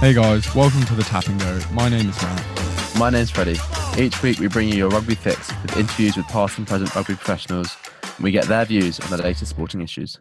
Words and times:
Hey 0.00 0.14
guys, 0.14 0.54
welcome 0.54 0.84
to 0.84 0.94
the 0.94 1.02
Tap 1.02 1.26
and 1.26 1.40
Go. 1.40 1.60
My 1.72 1.88
name 1.88 2.08
is 2.08 2.22
Matt. 2.22 2.94
My 2.96 3.10
name's 3.10 3.32
Freddie. 3.32 3.58
Each 3.98 4.22
week 4.22 4.38
we 4.38 4.46
bring 4.46 4.68
you 4.68 4.76
your 4.76 4.90
rugby 4.90 5.16
fix 5.16 5.52
with 5.60 5.76
interviews 5.76 6.16
with 6.16 6.28
past 6.28 6.56
and 6.56 6.68
present 6.68 6.94
rugby 6.94 7.16
professionals, 7.16 7.76
and 8.04 8.22
we 8.22 8.30
get 8.30 8.44
their 8.44 8.64
views 8.64 9.00
on 9.00 9.10
the 9.10 9.20
latest 9.20 9.50
sporting 9.50 9.80
issues. 9.80 10.20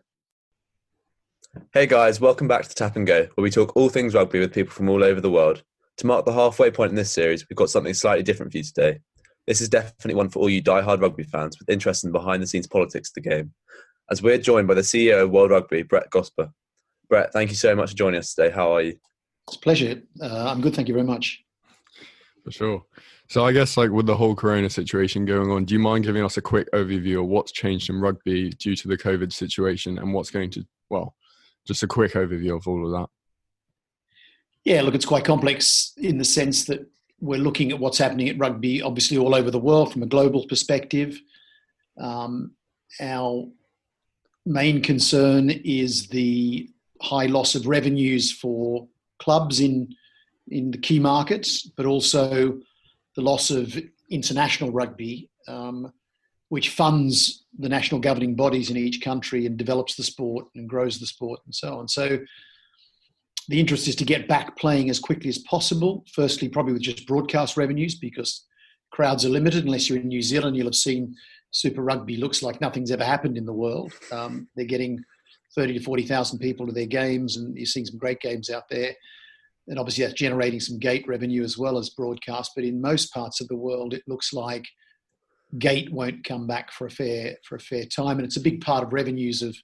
Hey 1.73 1.85
guys, 1.85 2.19
welcome 2.19 2.47
back 2.47 2.63
to 2.63 2.69
the 2.69 2.73
Tap 2.73 2.95
and 2.95 3.05
Go, 3.05 3.27
where 3.35 3.43
we 3.43 3.51
talk 3.51 3.77
all 3.77 3.87
things 3.87 4.15
rugby 4.15 4.39
with 4.39 4.51
people 4.51 4.73
from 4.73 4.89
all 4.89 5.03
over 5.03 5.21
the 5.21 5.29
world. 5.29 5.61
To 5.97 6.07
mark 6.07 6.25
the 6.25 6.33
halfway 6.33 6.71
point 6.71 6.89
in 6.89 6.95
this 6.95 7.11
series, 7.11 7.47
we've 7.47 7.55
got 7.55 7.69
something 7.69 7.93
slightly 7.93 8.23
different 8.23 8.53
for 8.53 8.57
you 8.57 8.63
today. 8.63 8.97
This 9.45 9.61
is 9.61 9.69
definitely 9.69 10.15
one 10.15 10.29
for 10.29 10.39
all 10.39 10.49
you 10.49 10.59
die-hard 10.59 11.01
rugby 11.01 11.23
fans 11.23 11.59
with 11.59 11.69
interest 11.69 12.03
in 12.03 12.11
behind 12.11 12.41
the 12.41 12.47
scenes 12.47 12.65
politics 12.65 13.11
of 13.11 13.13
the 13.13 13.29
game. 13.29 13.53
As 14.09 14.23
we're 14.23 14.39
joined 14.39 14.67
by 14.67 14.73
the 14.73 14.81
CEO 14.81 15.21
of 15.21 15.29
World 15.29 15.51
Rugby, 15.51 15.83
Brett 15.83 16.09
Gosper. 16.09 16.51
Brett, 17.09 17.31
thank 17.31 17.51
you 17.51 17.55
so 17.55 17.75
much 17.75 17.91
for 17.91 17.95
joining 17.95 18.17
us 18.17 18.33
today. 18.33 18.49
How 18.49 18.71
are 18.71 18.81
you? 18.81 18.97
It's 19.47 19.57
a 19.57 19.59
pleasure. 19.59 20.01
Uh, 20.21 20.49
I'm 20.49 20.61
good. 20.61 20.75
Thank 20.75 20.87
you 20.87 20.93
very 20.93 21.05
much. 21.05 21.43
For 22.43 22.51
sure. 22.51 22.85
So 23.29 23.45
I 23.45 23.51
guess 23.51 23.75
like 23.75 23.91
with 23.91 24.05
the 24.05 24.15
whole 24.15 24.35
corona 24.35 24.69
situation 24.69 25.25
going 25.25 25.51
on, 25.51 25.65
do 25.65 25.73
you 25.73 25.79
mind 25.79 26.05
giving 26.05 26.23
us 26.23 26.37
a 26.37 26.41
quick 26.41 26.71
overview 26.71 27.21
of 27.21 27.27
what's 27.27 27.51
changed 27.51 27.89
in 27.89 27.99
rugby 27.99 28.51
due 28.51 28.75
to 28.75 28.87
the 28.87 28.97
COVID 28.97 29.33
situation 29.33 29.97
and 29.99 30.13
what's 30.13 30.31
going 30.31 30.49
to 30.51 30.65
well, 30.89 31.15
just 31.65 31.83
a 31.83 31.87
quick 31.87 32.13
overview 32.13 32.55
of 32.55 32.67
all 32.67 32.85
of 32.85 32.91
that. 32.91 33.07
Yeah, 34.63 34.81
look, 34.81 34.95
it's 34.95 35.05
quite 35.05 35.25
complex 35.25 35.93
in 35.97 36.17
the 36.17 36.25
sense 36.25 36.65
that 36.65 36.85
we're 37.19 37.39
looking 37.39 37.71
at 37.71 37.79
what's 37.79 37.97
happening 37.97 38.29
at 38.29 38.37
rugby, 38.37 38.81
obviously 38.81 39.17
all 39.17 39.35
over 39.35 39.49
the 39.49 39.59
world 39.59 39.91
from 39.91 40.03
a 40.03 40.07
global 40.07 40.45
perspective. 40.47 41.19
Um, 41.97 42.51
our 43.01 43.47
main 44.45 44.81
concern 44.81 45.49
is 45.49 46.07
the 46.07 46.69
high 47.01 47.25
loss 47.25 47.55
of 47.55 47.67
revenues 47.67 48.31
for 48.31 48.87
clubs 49.19 49.59
in 49.59 49.93
in 50.49 50.71
the 50.71 50.77
key 50.77 50.99
markets, 50.99 51.63
but 51.75 51.85
also 51.85 52.59
the 53.15 53.21
loss 53.21 53.49
of 53.49 53.77
international 54.09 54.71
rugby, 54.71 55.29
um, 55.47 55.91
which 56.49 56.69
funds 56.69 57.45
the 57.59 57.67
national 57.67 57.99
governing 57.99 58.35
bodies 58.35 58.69
in 58.69 58.77
each 58.77 59.01
country 59.01 59.45
and 59.45 59.57
develops 59.57 59.95
the 59.95 60.03
sport 60.03 60.45
and 60.55 60.69
grows 60.69 60.99
the 60.99 61.05
sport 61.05 61.41
and 61.45 61.53
so 61.53 61.77
on. 61.77 61.87
So 61.87 62.19
the 63.49 63.59
interest 63.59 63.87
is 63.87 63.95
to 63.97 64.05
get 64.05 64.27
back 64.27 64.55
playing 64.57 64.89
as 64.89 64.99
quickly 64.99 65.29
as 65.29 65.39
possible. 65.39 66.05
Firstly, 66.13 66.47
probably 66.47 66.73
with 66.73 66.81
just 66.81 67.07
broadcast 67.07 67.57
revenues 67.57 67.95
because 67.95 68.45
crowds 68.91 69.25
are 69.25 69.29
limited. 69.29 69.65
Unless 69.65 69.89
you're 69.89 69.99
in 69.99 70.07
New 70.07 70.21
Zealand, 70.21 70.55
you'll 70.55 70.67
have 70.67 70.75
seen 70.75 71.15
Super 71.51 71.81
Rugby 71.81 72.17
looks 72.17 72.43
like 72.43 72.61
nothing's 72.61 72.91
ever 72.91 73.03
happened 73.05 73.37
in 73.37 73.45
the 73.45 73.53
world. 73.53 73.93
Um, 74.11 74.47
they're 74.55 74.65
getting 74.65 75.03
30 75.57 75.79
to 75.79 75.83
40,000 75.83 76.39
people 76.39 76.67
to 76.67 76.71
their 76.71 76.85
games, 76.85 77.35
and 77.35 77.57
you're 77.57 77.65
seeing 77.65 77.85
some 77.85 77.97
great 77.97 78.21
games 78.21 78.49
out 78.49 78.69
there. 78.69 78.93
And 79.67 79.79
obviously, 79.79 80.03
that's 80.03 80.13
generating 80.13 80.59
some 80.59 80.79
gate 80.79 81.05
revenue 81.07 81.43
as 81.43 81.57
well 81.57 81.77
as 81.77 81.89
broadcast. 81.89 82.51
But 82.55 82.63
in 82.63 82.79
most 82.79 83.13
parts 83.13 83.41
of 83.41 83.47
the 83.49 83.57
world, 83.57 83.93
it 83.93 84.03
looks 84.07 84.31
like 84.31 84.65
gate 85.57 85.91
won't 85.91 86.23
come 86.23 86.45
back 86.45 86.71
for 86.71 86.87
a 86.87 86.91
fair 86.91 87.35
for 87.43 87.55
a 87.55 87.59
fair 87.59 87.85
time, 87.85 88.17
and 88.17 88.25
it's 88.25 88.37
a 88.37 88.41
big 88.41 88.61
part 88.61 88.83
of 88.83 88.93
revenues 88.93 89.41
of 89.41 89.57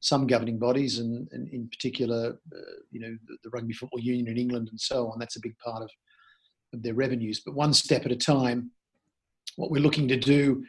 some 0.00 0.26
governing 0.26 0.58
bodies, 0.58 0.98
and, 0.98 1.28
and 1.32 1.48
in 1.48 1.68
particular, 1.68 2.38
uh, 2.54 2.58
you 2.90 3.00
know, 3.00 3.16
the, 3.26 3.36
the, 3.42 3.50
Rugby 3.50 3.72
Football 3.72 4.00
Union 4.00 4.28
in 4.28 4.36
England 4.36 4.68
and 4.70 4.78
so 4.78 5.08
on. 5.08 5.18
That's 5.18 5.36
a 5.36 5.40
big 5.40 5.56
part 5.58 5.82
of, 5.82 5.90
of 6.74 6.82
their 6.82 6.92
revenues. 6.92 7.40
But 7.40 7.54
one 7.54 7.72
step 7.72 8.04
at 8.04 8.12
a 8.12 8.16
time, 8.16 8.70
what 9.56 9.70
we're 9.70 9.82
looking 9.82 10.08
to 10.08 10.16
do. 10.16 10.64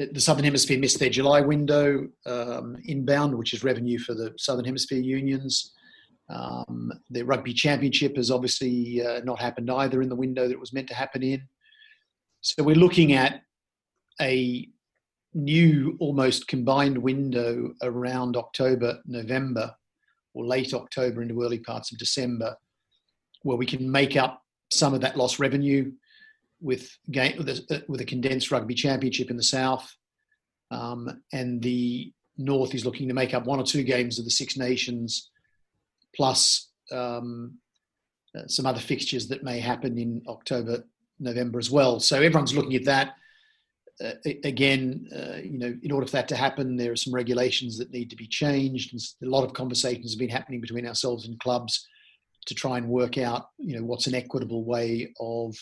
Uh, 0.00 0.06
The 0.12 0.20
Southern 0.20 0.44
Hemisphere 0.44 0.78
missed 0.78 0.98
their 0.98 1.10
July 1.10 1.40
window 1.40 2.08
um, 2.26 2.76
inbound, 2.84 3.36
which 3.36 3.52
is 3.54 3.64
revenue 3.64 3.98
for 3.98 4.14
the 4.14 4.32
Southern 4.36 4.64
Hemisphere 4.64 5.00
unions. 5.00 5.72
Um, 6.30 6.92
the 7.10 7.22
Rugby 7.22 7.54
Championship 7.54 8.16
has 8.16 8.30
obviously 8.30 9.02
uh, 9.04 9.20
not 9.24 9.40
happened 9.40 9.70
either 9.70 10.02
in 10.02 10.08
the 10.08 10.16
window 10.16 10.46
that 10.46 10.52
it 10.52 10.60
was 10.60 10.74
meant 10.74 10.88
to 10.88 10.94
happen 10.94 11.22
in. 11.22 11.42
So 12.42 12.62
we're 12.62 12.76
looking 12.76 13.12
at 13.14 13.42
a 14.20 14.68
new, 15.34 15.96
almost 16.00 16.48
combined 16.48 16.98
window 16.98 17.72
around 17.82 18.36
October, 18.36 18.98
November, 19.06 19.74
or 20.34 20.46
late 20.46 20.74
October 20.74 21.22
into 21.22 21.42
early 21.42 21.58
parts 21.58 21.92
of 21.92 21.98
December, 21.98 22.54
where 23.42 23.56
we 23.56 23.66
can 23.66 23.90
make 23.90 24.16
up 24.16 24.42
some 24.70 24.94
of 24.94 25.00
that 25.00 25.16
lost 25.16 25.38
revenue 25.38 25.90
with 26.60 26.90
game 27.10 27.36
with 27.38 27.48
a, 27.48 27.84
with 27.88 28.00
a 28.00 28.04
condensed 28.04 28.50
rugby 28.50 28.74
championship 28.74 29.30
in 29.30 29.36
the 29.36 29.42
south, 29.42 29.90
um, 30.70 31.22
and 31.32 31.62
the 31.62 32.12
north 32.36 32.74
is 32.74 32.84
looking 32.84 33.08
to 33.08 33.14
make 33.14 33.34
up 33.34 33.46
one 33.46 33.58
or 33.58 33.64
two 33.64 33.82
games 33.82 34.18
of 34.18 34.24
the 34.24 34.30
Six 34.30 34.56
Nations, 34.56 35.30
plus 36.14 36.70
um, 36.92 37.58
uh, 38.36 38.46
some 38.46 38.66
other 38.66 38.80
fixtures 38.80 39.28
that 39.28 39.42
may 39.42 39.60
happen 39.60 39.98
in 39.98 40.22
October, 40.28 40.84
November 41.18 41.58
as 41.58 41.70
well. 41.70 42.00
So 42.00 42.16
everyone's 42.16 42.54
looking 42.54 42.76
at 42.76 42.84
that 42.84 43.14
uh, 44.04 44.12
again, 44.44 45.08
uh, 45.14 45.38
you 45.42 45.58
know, 45.58 45.74
in 45.82 45.90
order 45.90 46.06
for 46.06 46.12
that 46.12 46.28
to 46.28 46.36
happen, 46.36 46.76
there 46.76 46.92
are 46.92 46.96
some 46.96 47.14
regulations 47.14 47.78
that 47.78 47.90
need 47.90 48.10
to 48.10 48.16
be 48.16 48.26
changed. 48.26 48.92
And 48.92 49.00
a 49.28 49.34
lot 49.34 49.44
of 49.44 49.54
conversations 49.54 50.12
have 50.12 50.18
been 50.18 50.28
happening 50.28 50.60
between 50.60 50.86
ourselves 50.86 51.26
and 51.26 51.38
clubs 51.40 51.86
to 52.46 52.54
try 52.54 52.78
and 52.78 52.88
work 52.88 53.18
out, 53.18 53.48
you 53.58 53.76
know, 53.76 53.84
what's 53.84 54.06
an 54.06 54.14
equitable 54.14 54.64
way 54.64 55.12
of 55.20 55.56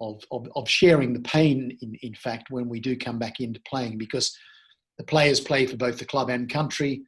of 0.00 0.22
of, 0.30 0.48
of 0.56 0.68
sharing 0.68 1.12
the 1.12 1.20
pain. 1.20 1.76
In 1.82 1.94
in 2.02 2.14
fact, 2.14 2.50
when 2.50 2.68
we 2.68 2.80
do 2.80 2.96
come 2.96 3.18
back 3.18 3.40
into 3.40 3.60
playing, 3.68 3.98
because 3.98 4.36
the 4.98 5.04
players 5.04 5.40
play 5.40 5.66
for 5.66 5.76
both 5.76 5.98
the 5.98 6.04
club 6.04 6.30
and 6.30 6.52
country, 6.52 7.02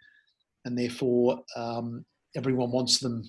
and 0.64 0.78
therefore 0.78 1.40
um, 1.56 2.04
everyone 2.36 2.70
wants 2.70 2.98
them 2.98 3.22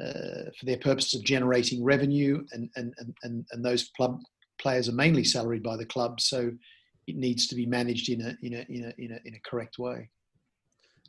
uh, 0.00 0.50
for 0.58 0.66
their 0.66 0.78
purpose 0.78 1.14
of 1.14 1.24
generating 1.24 1.82
revenue, 1.82 2.44
and 2.52 2.68
and 2.76 2.94
and 3.22 3.44
and 3.50 3.64
those 3.64 3.90
club 3.96 4.20
players 4.58 4.88
are 4.88 4.92
mainly 4.92 5.24
salaried 5.24 5.62
by 5.62 5.76
the 5.76 5.86
club, 5.86 6.20
so 6.20 6.50
it 7.06 7.16
needs 7.16 7.46
to 7.46 7.54
be 7.54 7.66
managed 7.66 8.08
in 8.08 8.20
a 8.20 8.36
in 8.42 8.54
a 8.54 8.66
in 8.68 8.84
a 8.84 8.94
in 8.98 9.12
a, 9.12 9.18
in 9.24 9.34
a 9.34 9.48
correct 9.48 9.78
way. 9.78 10.08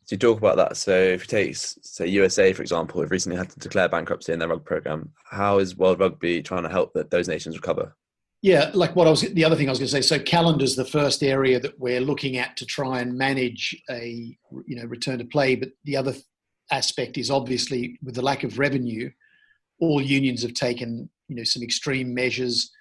So 0.07 0.13
you 0.13 0.19
talk 0.19 0.38
about 0.38 0.56
that. 0.56 0.77
So 0.77 0.98
if 0.98 1.24
you 1.24 1.27
take, 1.27 1.56
say, 1.57 2.07
USA 2.07 2.54
for 2.54 2.62
example, 2.62 3.01
have 3.01 3.12
recently 3.12 3.38
had 3.38 3.50
to 3.50 3.59
declare 3.59 3.89
bankruptcy 3.89 4.31
in 4.31 4.39
their 4.39 4.48
rugby 4.48 4.63
program. 4.63 5.12
How 5.25 5.59
is 5.59 5.75
World 5.75 6.00
Rugby 6.00 6.42
trying 6.42 6.63
to 6.63 6.69
help 6.69 6.94
that 6.94 7.12
those 7.12 7.27
nations 7.27 7.57
recover? 7.57 7.94
Yeah, 8.42 8.71
like 8.74 8.95
what 8.95 9.07
I 9.07 9.09
was. 9.09 9.21
The 9.21 9.44
other 9.44 9.57
thing 9.57 9.68
I 9.68 9.71
was 9.71 9.80
going 9.80 9.89
to 9.89 9.92
say. 9.92 10.01
So 10.01 10.18
calendar's 10.18 10.77
the 10.77 10.86
first 10.86 11.24
area 11.24 11.59
that 11.59 11.77
we're 11.77 12.00
looking 12.00 12.38
at 12.38 12.56
to 12.56 12.65
try 12.65 13.01
and 13.01 13.18
manage 13.18 13.75
a 13.89 14.33
you 14.65 14.75
know 14.77 14.86
return 14.86 15.18
to 15.18 15.25
play. 15.25 15.56
But 15.56 15.69
the 15.83 15.98
other 15.98 16.13
aspect 16.71 17.18
is 17.18 17.30
obviously 17.30 18.00
with 18.01 18.15
the 18.15 18.21
lack 18.21 18.45
of 18.45 18.59
revenue, 18.59 19.09
all 19.81 20.01
unions 20.01 20.42
have 20.44 20.54
taken 20.54 21.09
you 21.27 21.36
know 21.36 21.44
some 21.44 21.63
extreme 21.63 22.13
measures. 22.13 22.71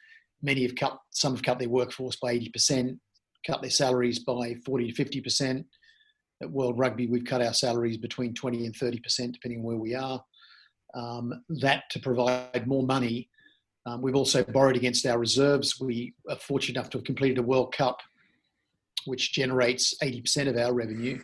Many 0.42 0.62
have 0.62 0.76
cut, 0.76 0.96
some 1.10 1.34
have 1.34 1.42
cut 1.42 1.58
their 1.58 1.70
workforce 1.70 2.16
by 2.22 2.38
80%, 2.38 2.98
cut 3.44 3.62
their 3.62 3.70
salaries 3.70 4.20
by 4.20 4.54
40 4.64 4.92
to 4.92 5.04
50%. 5.04 5.64
At 6.42 6.50
World 6.50 6.78
Rugby, 6.78 7.06
we've 7.06 7.24
cut 7.24 7.42
our 7.42 7.54
salaries 7.54 7.96
between 7.96 8.34
20 8.34 8.66
and 8.66 8.74
30%, 8.74 9.32
depending 9.32 9.60
on 9.60 9.64
where 9.64 9.76
we 9.76 9.94
are. 9.94 10.22
Um, 10.94 11.44
that 11.48 11.84
to 11.90 11.98
provide 11.98 12.66
more 12.66 12.82
money. 12.82 13.28
Um, 13.86 14.02
we've 14.02 14.16
also 14.16 14.42
borrowed 14.42 14.76
against 14.76 15.06
our 15.06 15.18
reserves. 15.18 15.80
We 15.80 16.14
are 16.28 16.36
fortunate 16.36 16.78
enough 16.78 16.90
to 16.90 16.98
have 16.98 17.04
completed 17.04 17.38
a 17.38 17.42
World 17.42 17.74
Cup, 17.74 18.00
which 19.04 19.32
generates 19.32 19.94
80% 20.02 20.48
of 20.48 20.56
our 20.56 20.74
revenue 20.74 21.22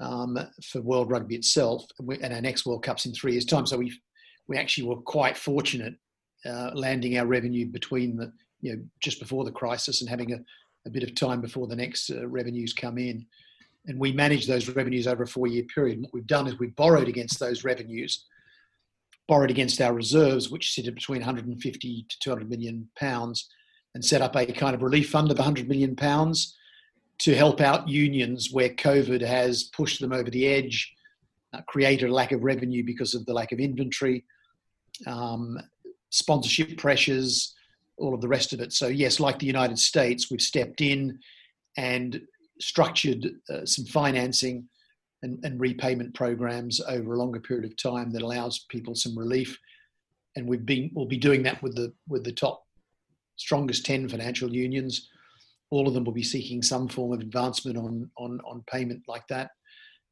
um, 0.00 0.38
for 0.64 0.82
World 0.82 1.10
Rugby 1.10 1.36
itself, 1.36 1.84
and 1.98 2.34
our 2.34 2.40
next 2.40 2.66
World 2.66 2.82
Cup's 2.82 3.06
in 3.06 3.14
three 3.14 3.32
years' 3.32 3.44
time. 3.44 3.66
So 3.66 3.78
we 3.78 3.92
we 4.48 4.58
actually 4.58 4.88
were 4.88 4.96
quite 4.96 5.36
fortunate 5.36 5.94
uh, 6.44 6.70
landing 6.74 7.16
our 7.18 7.26
revenue 7.26 7.66
between 7.66 8.16
the 8.16 8.32
you 8.60 8.74
know 8.74 8.82
just 9.00 9.20
before 9.20 9.44
the 9.44 9.52
crisis 9.52 10.00
and 10.00 10.10
having 10.10 10.32
a, 10.32 10.38
a 10.86 10.90
bit 10.90 11.04
of 11.04 11.14
time 11.14 11.40
before 11.40 11.66
the 11.66 11.76
next 11.76 12.10
uh, 12.10 12.26
revenues 12.26 12.72
come 12.72 12.98
in. 12.98 13.24
And 13.86 13.98
we 13.98 14.12
manage 14.12 14.46
those 14.46 14.68
revenues 14.68 15.06
over 15.06 15.24
a 15.24 15.26
four-year 15.26 15.64
period. 15.74 15.96
And 15.96 16.04
what 16.04 16.14
we've 16.14 16.26
done 16.26 16.46
is 16.46 16.58
we've 16.58 16.76
borrowed 16.76 17.08
against 17.08 17.40
those 17.40 17.64
revenues, 17.64 18.26
borrowed 19.28 19.50
against 19.50 19.80
our 19.80 19.92
reserves, 19.92 20.50
which 20.50 20.72
sit 20.72 20.86
at 20.86 20.94
between 20.94 21.20
150 21.20 22.06
to 22.08 22.18
200 22.20 22.48
million 22.48 22.88
pounds, 22.96 23.48
and 23.94 24.04
set 24.04 24.22
up 24.22 24.36
a 24.36 24.46
kind 24.46 24.74
of 24.74 24.82
relief 24.82 25.10
fund 25.10 25.30
of 25.30 25.38
100 25.38 25.68
million 25.68 25.96
pounds 25.96 26.56
to 27.18 27.34
help 27.34 27.60
out 27.60 27.88
unions 27.88 28.50
where 28.52 28.70
COVID 28.70 29.20
has 29.20 29.64
pushed 29.64 30.00
them 30.00 30.12
over 30.12 30.30
the 30.30 30.46
edge, 30.46 30.92
uh, 31.52 31.60
created 31.68 32.08
a 32.08 32.12
lack 32.12 32.32
of 32.32 32.42
revenue 32.42 32.82
because 32.84 33.14
of 33.14 33.24
the 33.26 33.32
lack 33.32 33.52
of 33.52 33.60
inventory, 33.60 34.24
um, 35.06 35.58
sponsorship 36.10 36.78
pressures, 36.78 37.54
all 37.96 38.14
of 38.14 38.20
the 38.20 38.28
rest 38.28 38.52
of 38.52 38.60
it. 38.60 38.72
So, 38.72 38.88
yes, 38.88 39.20
like 39.20 39.38
the 39.38 39.46
United 39.46 39.78
States, 39.78 40.30
we've 40.30 40.40
stepped 40.40 40.80
in 40.80 41.18
and 41.76 42.20
structured 42.62 43.30
uh, 43.50 43.66
some 43.66 43.84
financing 43.84 44.68
and, 45.22 45.38
and, 45.44 45.60
repayment 45.60 46.14
programs 46.14 46.80
over 46.80 47.14
a 47.14 47.18
longer 47.18 47.40
period 47.40 47.64
of 47.64 47.76
time 47.76 48.10
that 48.10 48.22
allows 48.22 48.66
people 48.70 48.94
some 48.94 49.16
relief. 49.16 49.58
And 50.36 50.48
we've 50.48 50.64
been 50.64 50.90
we'll 50.94 51.06
be 51.06 51.18
doing 51.18 51.42
that 51.42 51.62
with 51.62 51.76
the 51.76 51.92
with 52.08 52.24
the 52.24 52.32
top 52.32 52.64
strongest 53.36 53.84
ten 53.84 54.08
financial 54.08 54.52
unions 54.52 55.08
all 55.72 55.88
of 55.88 55.94
them 55.94 56.04
will 56.04 56.12
be 56.12 56.22
seeking 56.22 56.62
some 56.62 56.86
form 56.86 57.12
of 57.12 57.20
advancement 57.20 57.78
on 57.78 58.08
on, 58.18 58.40
on 58.44 58.62
payment 58.70 59.02
like 59.08 59.26
that, 59.28 59.50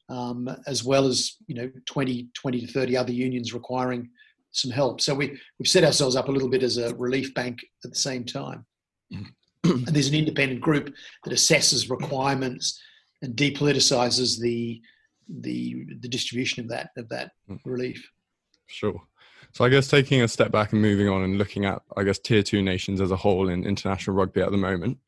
um, 0.09 0.49
as 0.67 0.83
well 0.83 1.07
as 1.07 1.37
you 1.47 1.55
know 1.55 1.71
20, 1.85 2.29
20 2.35 2.61
to 2.63 2.67
30 2.67 2.97
other 2.97 3.13
unions 3.13 3.53
requiring 3.53 4.09
some 4.53 4.71
help. 4.71 5.01
So 5.01 5.15
we, 5.15 5.39
we've 5.59 5.69
set 5.69 5.85
ourselves 5.85 6.17
up 6.17 6.29
a 6.29 6.33
little 6.33 6.49
bit 6.49 6.63
as 6.63 6.79
a 6.79 6.95
relief 6.95 7.33
bank 7.35 7.61
at 7.85 7.91
the 7.91 7.99
same 7.99 8.25
time. 8.25 8.65
and 9.11 9.27
there's 9.63 10.09
an 10.09 10.15
independent 10.15 10.61
group 10.61 10.95
that 11.25 11.33
assesses 11.33 11.91
requirements 11.91 12.81
and 13.23 13.37
depoliticizes 13.37 14.41
the 14.41 14.81
the 15.29 15.87
the 16.01 16.09
distribution 16.09 16.63
of 16.63 16.69
that 16.69 16.91
of 16.97 17.09
that 17.09 17.33
hmm. 17.47 17.57
relief. 17.65 18.11
Sure. 18.67 19.01
So 19.53 19.65
I 19.65 19.69
guess 19.69 19.89
taking 19.89 20.23
a 20.23 20.29
step 20.29 20.53
back 20.53 20.73
and 20.73 20.81
moving 20.81 21.09
on 21.09 21.23
and 21.23 21.39
looking 21.39 21.65
at 21.65 21.83
I 21.97 22.05
guess 22.05 22.19
tier 22.19 22.43
two 22.43 22.63
nations 22.63 23.01
as 23.01 23.11
a 23.11 23.17
whole 23.17 23.49
in 23.49 23.65
international 23.65 24.17
rugby 24.17 24.41
at 24.41 24.51
the 24.51 24.57
moment. 24.57 24.99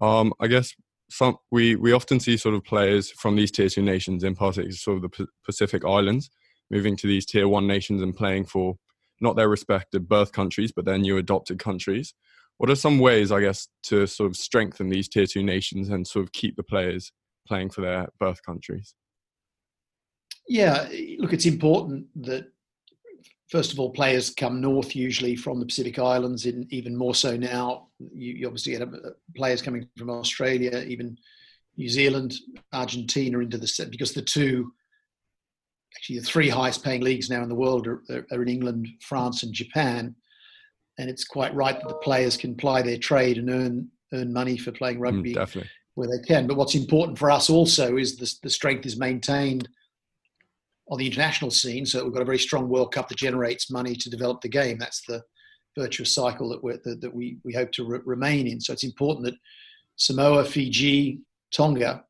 Um, 0.00 0.32
I 0.40 0.48
guess 0.48 0.74
some 1.08 1.36
we 1.50 1.76
we 1.76 1.92
often 1.92 2.20
see 2.20 2.36
sort 2.36 2.54
of 2.54 2.64
players 2.64 3.10
from 3.10 3.36
these 3.36 3.50
tier 3.50 3.68
two 3.68 3.82
nations, 3.82 4.24
in 4.24 4.34
particular 4.34 4.72
sort 4.72 5.02
of 5.02 5.10
the 5.10 5.26
Pacific 5.44 5.84
Islands, 5.84 6.30
moving 6.70 6.96
to 6.96 7.06
these 7.06 7.26
tier 7.26 7.48
one 7.48 7.66
nations 7.66 8.02
and 8.02 8.16
playing 8.16 8.46
for 8.46 8.76
not 9.20 9.36
their 9.36 9.48
respective 9.48 10.08
birth 10.08 10.32
countries, 10.32 10.72
but 10.72 10.84
their 10.84 10.98
new 10.98 11.16
adopted 11.16 11.58
countries. 11.58 12.14
What 12.58 12.70
are 12.70 12.76
some 12.76 12.98
ways, 12.98 13.32
I 13.32 13.40
guess, 13.40 13.68
to 13.84 14.06
sort 14.06 14.30
of 14.30 14.36
strengthen 14.36 14.88
these 14.88 15.08
tier 15.08 15.26
two 15.26 15.42
nations 15.42 15.90
and 15.90 16.06
sort 16.06 16.24
of 16.24 16.32
keep 16.32 16.56
the 16.56 16.62
players 16.62 17.12
playing 17.46 17.70
for 17.70 17.82
their 17.82 18.08
birth 18.18 18.42
countries? 18.44 18.94
Yeah, 20.48 20.88
look, 21.18 21.32
it's 21.32 21.46
important 21.46 22.06
that 22.22 22.46
first 23.48 23.72
of 23.72 23.78
all, 23.78 23.90
players 23.90 24.30
come 24.30 24.60
north 24.60 24.96
usually 24.96 25.36
from 25.36 25.60
the 25.60 25.66
Pacific 25.66 25.98
Islands, 25.98 26.46
and 26.46 26.70
even 26.72 26.96
more 26.96 27.14
so 27.14 27.36
now. 27.36 27.88
You, 27.98 28.34
you 28.34 28.46
obviously 28.46 28.72
get 28.72 28.82
uh, 28.82 29.10
players 29.36 29.62
coming 29.62 29.88
from 29.96 30.10
Australia, 30.10 30.84
even 30.86 31.16
New 31.76 31.88
Zealand, 31.88 32.34
Argentina 32.72 33.38
into 33.38 33.58
the 33.58 33.66
set 33.66 33.90
because 33.90 34.12
the 34.12 34.22
two, 34.22 34.72
actually 35.94 36.18
the 36.18 36.26
three 36.26 36.48
highest 36.48 36.82
paying 36.82 37.02
leagues 37.02 37.28
now 37.28 37.42
in 37.42 37.48
the 37.48 37.54
world 37.54 37.86
are, 37.86 38.02
are 38.10 38.42
in 38.42 38.48
England, 38.48 38.88
France, 39.00 39.42
and 39.42 39.52
Japan. 39.52 40.14
And 40.98 41.10
it's 41.10 41.24
quite 41.24 41.54
right 41.54 41.78
that 41.78 41.88
the 41.88 41.94
players 41.96 42.36
can 42.36 42.54
ply 42.54 42.82
their 42.82 42.98
trade 42.98 43.38
and 43.38 43.50
earn 43.50 43.88
earn 44.12 44.32
money 44.32 44.56
for 44.56 44.72
playing 44.72 44.98
mm, 44.98 45.02
rugby 45.02 45.34
mm, 45.34 45.66
where 45.94 46.08
they 46.08 46.26
can. 46.26 46.46
But 46.46 46.56
what's 46.56 46.74
important 46.74 47.18
for 47.18 47.30
us 47.30 47.50
also 47.50 47.96
is 47.96 48.16
the, 48.16 48.32
the 48.42 48.50
strength 48.50 48.86
is 48.86 48.96
maintained 48.98 49.68
on 50.88 50.98
the 50.98 51.06
international 51.06 51.50
scene. 51.50 51.84
So 51.84 52.04
we've 52.04 52.12
got 52.12 52.22
a 52.22 52.26
very 52.26 52.38
strong 52.38 52.68
World 52.68 52.92
Cup 52.92 53.08
that 53.08 53.18
generates 53.18 53.70
money 53.70 53.96
to 53.96 54.10
develop 54.10 54.40
the 54.40 54.48
game. 54.48 54.78
That's 54.78 55.02
the 55.06 55.22
virtuous 55.76 56.14
cycle 56.14 56.48
that, 56.50 56.62
we 56.62 56.74
that, 56.84 57.00
that 57.00 57.14
we, 57.14 57.38
we 57.44 57.52
hope 57.52 57.72
to 57.72 57.84
re- 57.84 58.00
remain 58.04 58.46
in. 58.46 58.60
So 58.60 58.72
it's 58.72 58.84
important 58.84 59.26
that 59.26 59.34
Samoa, 59.96 60.44
Fiji, 60.44 61.20
Tonga 61.52 62.04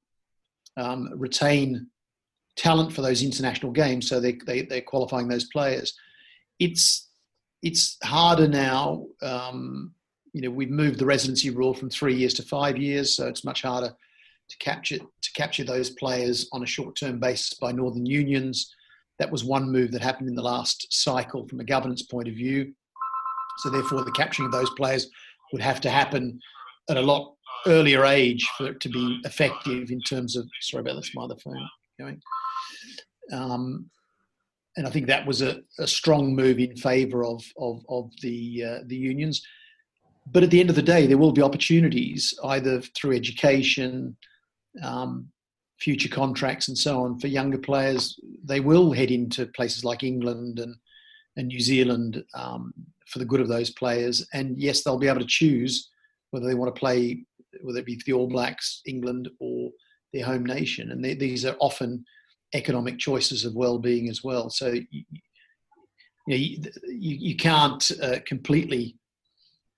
um, 0.77 1.09
retain 1.17 1.89
talent 2.57 2.93
for 2.93 3.03
those 3.03 3.23
international 3.23 3.73
games. 3.73 4.09
So 4.09 4.21
they, 4.21 4.39
they, 4.47 4.63
they're 4.63 4.81
qualifying 4.83 5.29
those 5.29 5.45
players. 5.45 5.95
It's, 6.59 7.06
it's 7.67 7.97
harder 8.05 8.47
now. 8.47 9.07
Um, 9.23 9.93
you 10.33 10.43
know, 10.43 10.51
we've 10.51 10.71
moved 10.71 10.99
the 10.99 11.07
residency 11.07 11.51
rule 11.51 11.75
from 11.75 11.91
three 11.91 12.15
years 12.15 12.35
to 12.35 12.43
five 12.43 12.77
years, 12.77 13.17
so 13.17 13.27
it's 13.27 13.45
much 13.45 13.63
harder 13.63 13.93
to 14.49 14.59
capture 14.59 14.99
to 14.99 15.33
capture 15.35 15.65
those 15.65 15.91
players 15.91 16.49
on 16.53 16.63
a 16.63 16.67
short-term 16.67 17.19
basis 17.19 17.55
by 17.55 17.73
northern 17.73 18.07
unions. 18.07 18.73
That 19.19 19.33
was 19.33 19.45
one 19.45 19.73
move 19.73 19.91
that 19.93 20.03
happened 20.03 20.29
in 20.29 20.37
the 20.37 20.43
last 20.43 20.87
cycle 20.91 21.49
from 21.49 21.61
a 21.61 21.65
governance 21.65 22.03
point 22.03 22.29
of 22.29 22.35
view. 22.35 22.73
So 23.59 23.71
therefore, 23.71 24.05
the 24.05 24.13
capturing 24.13 24.47
of 24.47 24.53
those 24.53 24.71
players 24.71 25.09
would 25.53 25.63
have 25.63 25.81
to 25.81 25.91
happen 25.91 26.39
at 26.91 26.99
a 26.99 27.03
lot 27.03 27.35
earlier 27.67 28.05
age 28.05 28.47
for 28.57 28.67
it 28.69 28.81
to 28.81 28.89
be 28.89 29.21
effective 29.25 29.91
in 29.91 30.01
terms 30.03 30.37
of. 30.37 30.47
Sorry 30.61 30.83
about 30.83 30.97
this, 30.97 31.15
my 31.15 31.25
other 31.25 31.37
phone 31.43 31.69
going. 31.99 32.21
Um, 33.33 33.91
and 34.77 34.87
I 34.87 34.91
think 34.91 35.07
that 35.07 35.27
was 35.27 35.43
a, 35.43 35.61
a 35.79 35.87
strong 35.87 36.35
move 36.35 36.59
in 36.59 36.77
favour 36.77 37.25
of 37.25 37.43
of, 37.57 37.85
of 37.89 38.11
the 38.23 38.65
uh, 38.65 38.79
the 38.87 38.97
unions. 38.97 39.43
But 40.33 40.43
at 40.43 40.51
the 40.51 40.61
end 40.61 40.71
of 40.71 40.77
the 40.77 40.83
day, 40.83 41.07
there 41.07 41.19
will 41.19 41.33
be 41.33 41.43
opportunities 41.43 42.35
either 42.45 42.81
through 42.81 43.15
education, 43.15 44.17
um, 44.83 45.29
future 45.79 46.09
contracts 46.09 46.69
and 46.69 46.77
so 46.77 47.05
on 47.05 47.19
for 47.21 47.29
younger 47.29 47.59
players. 47.59 48.19
They 48.45 48.61
will 48.61 48.93
head 48.93 49.11
into 49.11 49.47
places 49.47 49.85
like 49.85 50.03
England 50.03 50.59
and, 50.59 50.75
and 51.37 51.49
New 51.49 51.61
Zealand 51.61 52.25
um, 52.35 52.73
for 53.07 53.19
the 53.19 53.25
good 53.25 53.41
of 53.41 53.49
those 53.49 53.71
players. 53.71 54.27
And 54.33 54.59
yes, 54.59 54.83
they'll 54.83 54.99
be 54.99 55.09
able 55.09 55.21
to 55.21 55.27
choose 55.27 55.91
whether 56.31 56.47
they 56.47 56.55
want 56.55 56.75
to 56.75 56.79
play, 56.79 57.25
whether 57.63 57.79
it 57.79 57.87
be 57.87 57.97
for 57.97 58.05
the 58.07 58.13
All 58.13 58.29
Blacks, 58.29 58.83
England, 58.87 59.29
or 59.39 59.71
their 60.13 60.25
home 60.25 60.45
nation. 60.45 60.91
And 60.91 61.05
they, 61.05 61.15
these 61.15 61.45
are 61.45 61.57
often 61.61 62.05
economic 62.55 62.99
choices 62.99 63.45
of 63.45 63.55
well-being 63.55 64.09
as 64.09 64.23
well. 64.23 64.51
So 64.51 64.69
you, 64.69 64.85
you, 64.91 65.19
know, 66.29 66.37
you, 66.37 66.59
you 66.89 67.37
can't 67.37 67.91
uh, 68.03 68.19
completely 68.27 68.97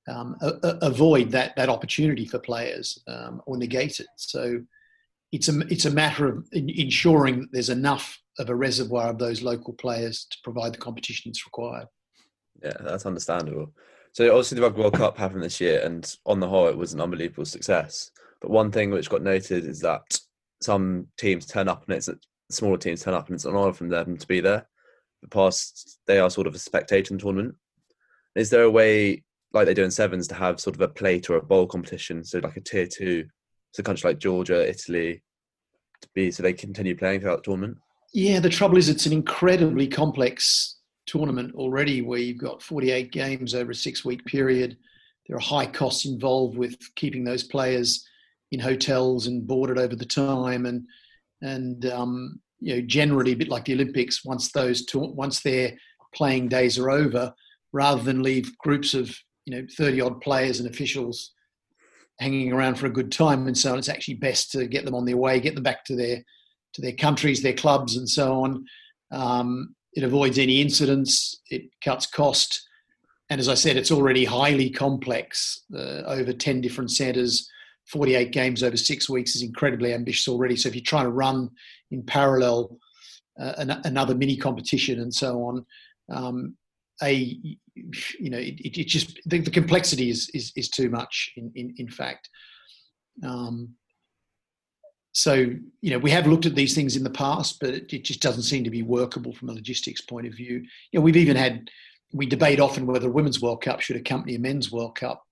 um, 0.08 0.37
a, 0.40 0.52
a 0.62 0.78
avoid 0.82 1.30
that 1.32 1.54
that 1.56 1.68
opportunity 1.68 2.25
for 2.25 2.38
players 2.38 2.98
um, 3.08 3.42
or 3.46 3.56
negate 3.56 4.00
it. 4.00 4.06
So 4.16 4.60
it's 5.32 5.48
a 5.48 5.58
it's 5.68 5.84
a 5.84 5.90
matter 5.90 6.26
of 6.28 6.46
ensuring 6.52 7.40
that 7.40 7.48
there's 7.52 7.68
enough 7.68 8.18
of 8.38 8.48
a 8.48 8.54
reservoir 8.54 9.10
of 9.10 9.18
those 9.18 9.42
local 9.42 9.75
players 9.75 10.26
to 10.30 10.38
provide 10.44 10.72
the 10.72 10.78
competition 10.78 11.30
that's 11.30 11.46
required. 11.46 11.88
Yeah, 12.62 12.76
that's 12.80 13.06
understandable. 13.06 13.72
So 14.12 14.28
obviously 14.30 14.56
the 14.56 14.62
Rugby 14.62 14.80
World 14.80 14.94
Cup 14.94 15.18
happened 15.18 15.42
this 15.42 15.60
year, 15.60 15.82
and 15.84 16.16
on 16.25 16.40
the 16.40 16.48
whole, 16.48 16.68
it 16.68 16.76
was 16.76 16.94
an 16.94 17.00
unbelievable 17.00 17.44
success. 17.44 18.10
But 18.40 18.50
one 18.50 18.70
thing 18.70 18.90
which 18.90 19.10
got 19.10 19.22
noted 19.22 19.66
is 19.66 19.80
that 19.80 20.18
some 20.62 21.08
teams 21.18 21.46
turn 21.46 21.68
up, 21.68 21.84
and 21.87 21.96
it's 21.96 22.08
smaller 22.50 22.78
teams 22.78 23.02
turn 23.02 23.14
up, 23.14 23.26
and 23.26 23.34
it's 23.34 23.44
an 23.44 23.54
honour 23.54 23.72
from 23.72 23.88
them 23.88 24.16
to 24.16 24.26
be 24.26 24.40
there. 24.40 24.66
The 25.22 25.28
past, 25.28 25.98
they 26.06 26.18
are 26.18 26.30
sort 26.30 26.46
of 26.46 26.54
a 26.54 26.58
spectator 26.58 27.12
in 27.12 27.18
the 27.18 27.22
tournament. 27.22 27.54
Is 28.34 28.50
there 28.50 28.62
a 28.62 28.70
way, 28.70 29.24
like 29.52 29.66
they 29.66 29.74
do 29.74 29.84
in 29.84 29.90
sevens, 29.90 30.28
to 30.28 30.34
have 30.34 30.60
sort 30.60 30.76
of 30.76 30.82
a 30.82 30.88
plate 30.88 31.28
or 31.28 31.36
a 31.36 31.42
bowl 31.42 31.66
competition, 31.66 32.24
so 32.24 32.38
like 32.38 32.56
a 32.56 32.60
tier 32.60 32.86
two 32.86 33.26
so 33.72 33.82
countries 33.82 34.04
like 34.04 34.18
Georgia, 34.18 34.68
Italy, 34.68 35.22
to 36.00 36.08
be 36.14 36.30
so 36.30 36.42
they 36.42 36.52
continue 36.52 36.96
playing 36.96 37.20
throughout 37.20 37.44
the 37.44 37.50
tournament? 37.50 37.78
Yeah, 38.14 38.40
the 38.40 38.48
trouble 38.48 38.78
is 38.78 38.88
it's 38.88 39.06
an 39.06 39.12
incredibly 39.12 39.86
complex 39.86 40.76
tournament 41.06 41.54
already 41.54 42.02
where 42.02 42.18
you've 42.18 42.38
got 42.38 42.62
48 42.62 43.12
games 43.12 43.54
over 43.54 43.72
a 43.72 43.74
six 43.74 44.04
week 44.04 44.24
period. 44.24 44.76
There 45.26 45.36
are 45.36 45.40
high 45.40 45.66
costs 45.66 46.06
involved 46.06 46.56
with 46.56 46.76
keeping 46.94 47.24
those 47.24 47.42
players 47.42 48.06
in 48.50 48.60
hotels 48.60 49.26
and 49.26 49.46
boarded 49.46 49.78
over 49.78 49.94
the 49.94 50.06
time 50.06 50.64
and 50.64 50.86
and 51.42 51.87
um, 51.87 52.40
you 52.61 52.75
know 52.75 52.80
generally 52.83 53.33
a 53.33 53.37
bit 53.37 53.49
like 53.49 53.64
the 53.64 53.75
Olympics 53.75 54.25
once 54.25 54.52
those 54.52 54.85
to- 54.87 54.99
once 54.99 55.40
their 55.40 55.76
playing 56.14 56.49
days 56.49 56.78
are 56.78 56.90
over 56.90 57.33
rather 57.73 58.02
than 58.02 58.23
leave 58.23 58.57
groups 58.59 58.95
of 58.95 59.14
you 59.45 59.54
know 59.54 59.66
30 59.76 60.00
odd 60.00 60.21
players 60.21 60.61
and 60.61 60.68
officials 60.68 61.33
hanging 62.18 62.52
around 62.52 62.75
for 62.76 62.87
a 62.87 62.92
good 62.92 63.12
time 63.12 63.47
and 63.47 63.57
so 63.57 63.73
on. 63.73 63.78
It's 63.78 63.88
actually 63.88 64.14
best 64.14 64.50
to 64.52 64.66
get 64.66 64.85
them 64.85 64.95
on 64.95 65.04
their 65.04 65.16
way, 65.16 65.40
get 65.40 65.54
them 65.54 65.62
back 65.62 65.85
to 65.87 65.97
their 65.97 66.23
to 66.75 66.83
their 66.83 66.92
countries, 66.92 67.42
their 67.42 67.54
clubs, 67.54 67.97
and 67.97 68.09
so 68.09 68.42
on. 68.42 68.64
Um, 69.11 69.75
it 69.95 70.04
avoids 70.04 70.38
any 70.38 70.61
incidents. 70.61 71.40
It 71.50 71.62
cuts 71.83 72.07
cost, 72.07 72.68
and 73.30 73.40
as 73.40 73.49
I 73.49 73.54
said, 73.54 73.76
it's 73.76 73.90
already 73.90 74.25
highly 74.25 74.71
complex. 74.71 75.62
Uh, 75.75 76.02
over 76.07 76.33
ten 76.33 76.61
different 76.61 76.90
centres, 76.90 77.49
forty-eight 77.90 78.33
games 78.33 78.62
over 78.62 78.76
six 78.76 79.09
weeks 79.09 79.35
is 79.35 79.42
incredibly 79.42 79.92
ambitious 79.92 80.28
already. 80.28 80.57
So 80.57 80.68
if 80.68 80.75
you're 80.75 80.85
trying 80.85 81.04
to 81.04 81.11
run 81.11 81.50
in 81.90 82.02
parallel 82.02 82.78
uh, 83.40 83.52
an, 83.59 83.71
another 83.85 84.14
mini 84.14 84.37
competition 84.37 85.00
and 85.00 85.12
so 85.12 85.42
on, 85.42 85.66
um, 86.11 86.57
a 87.02 87.12
you 87.14 88.30
know 88.30 88.38
it, 88.38 88.61
it 88.61 88.88
just 88.88 89.18
the, 89.26 89.38
the, 89.38 89.50
complexity 89.50 90.11
is, 90.11 90.28
is 90.35 90.52
is 90.57 90.68
too 90.68 90.90
much 90.90 91.33
in 91.37 91.52
in, 91.54 91.75
in 91.78 91.88
fact. 91.88 92.28
Um, 93.23 93.75
so 95.12 95.35
you 95.80 95.90
know 95.90 95.99
we 95.99 96.11
have 96.11 96.26
looked 96.26 96.47
at 96.47 96.54
these 96.54 96.75
things 96.75 96.97
in 96.97 97.04
the 97.04 97.11
past 97.11 97.59
but 97.61 97.71
it, 97.71 97.92
it, 97.92 98.04
just 98.04 98.21
doesn't 98.21 98.42
seem 98.42 98.62
to 98.64 98.71
be 98.71 98.83
workable 98.83 99.33
from 99.33 99.49
a 99.49 99.52
logistics 99.52 100.00
point 100.00 100.26
of 100.26 100.35
view. 100.35 100.64
You 100.92 100.99
know 100.99 101.00
we've 101.00 101.16
even 101.16 101.37
had 101.37 101.71
we 102.12 102.26
debate 102.26 102.61
often 102.61 102.87
whether 102.87 103.09
a 103.09 103.12
women's 103.12 103.40
world 103.40 103.62
cup 103.62 103.80
should 103.80 103.97
accompany 103.97 104.35
a 104.35 104.38
men's 104.38 104.73
world 104.73 104.97
cup 104.97 105.25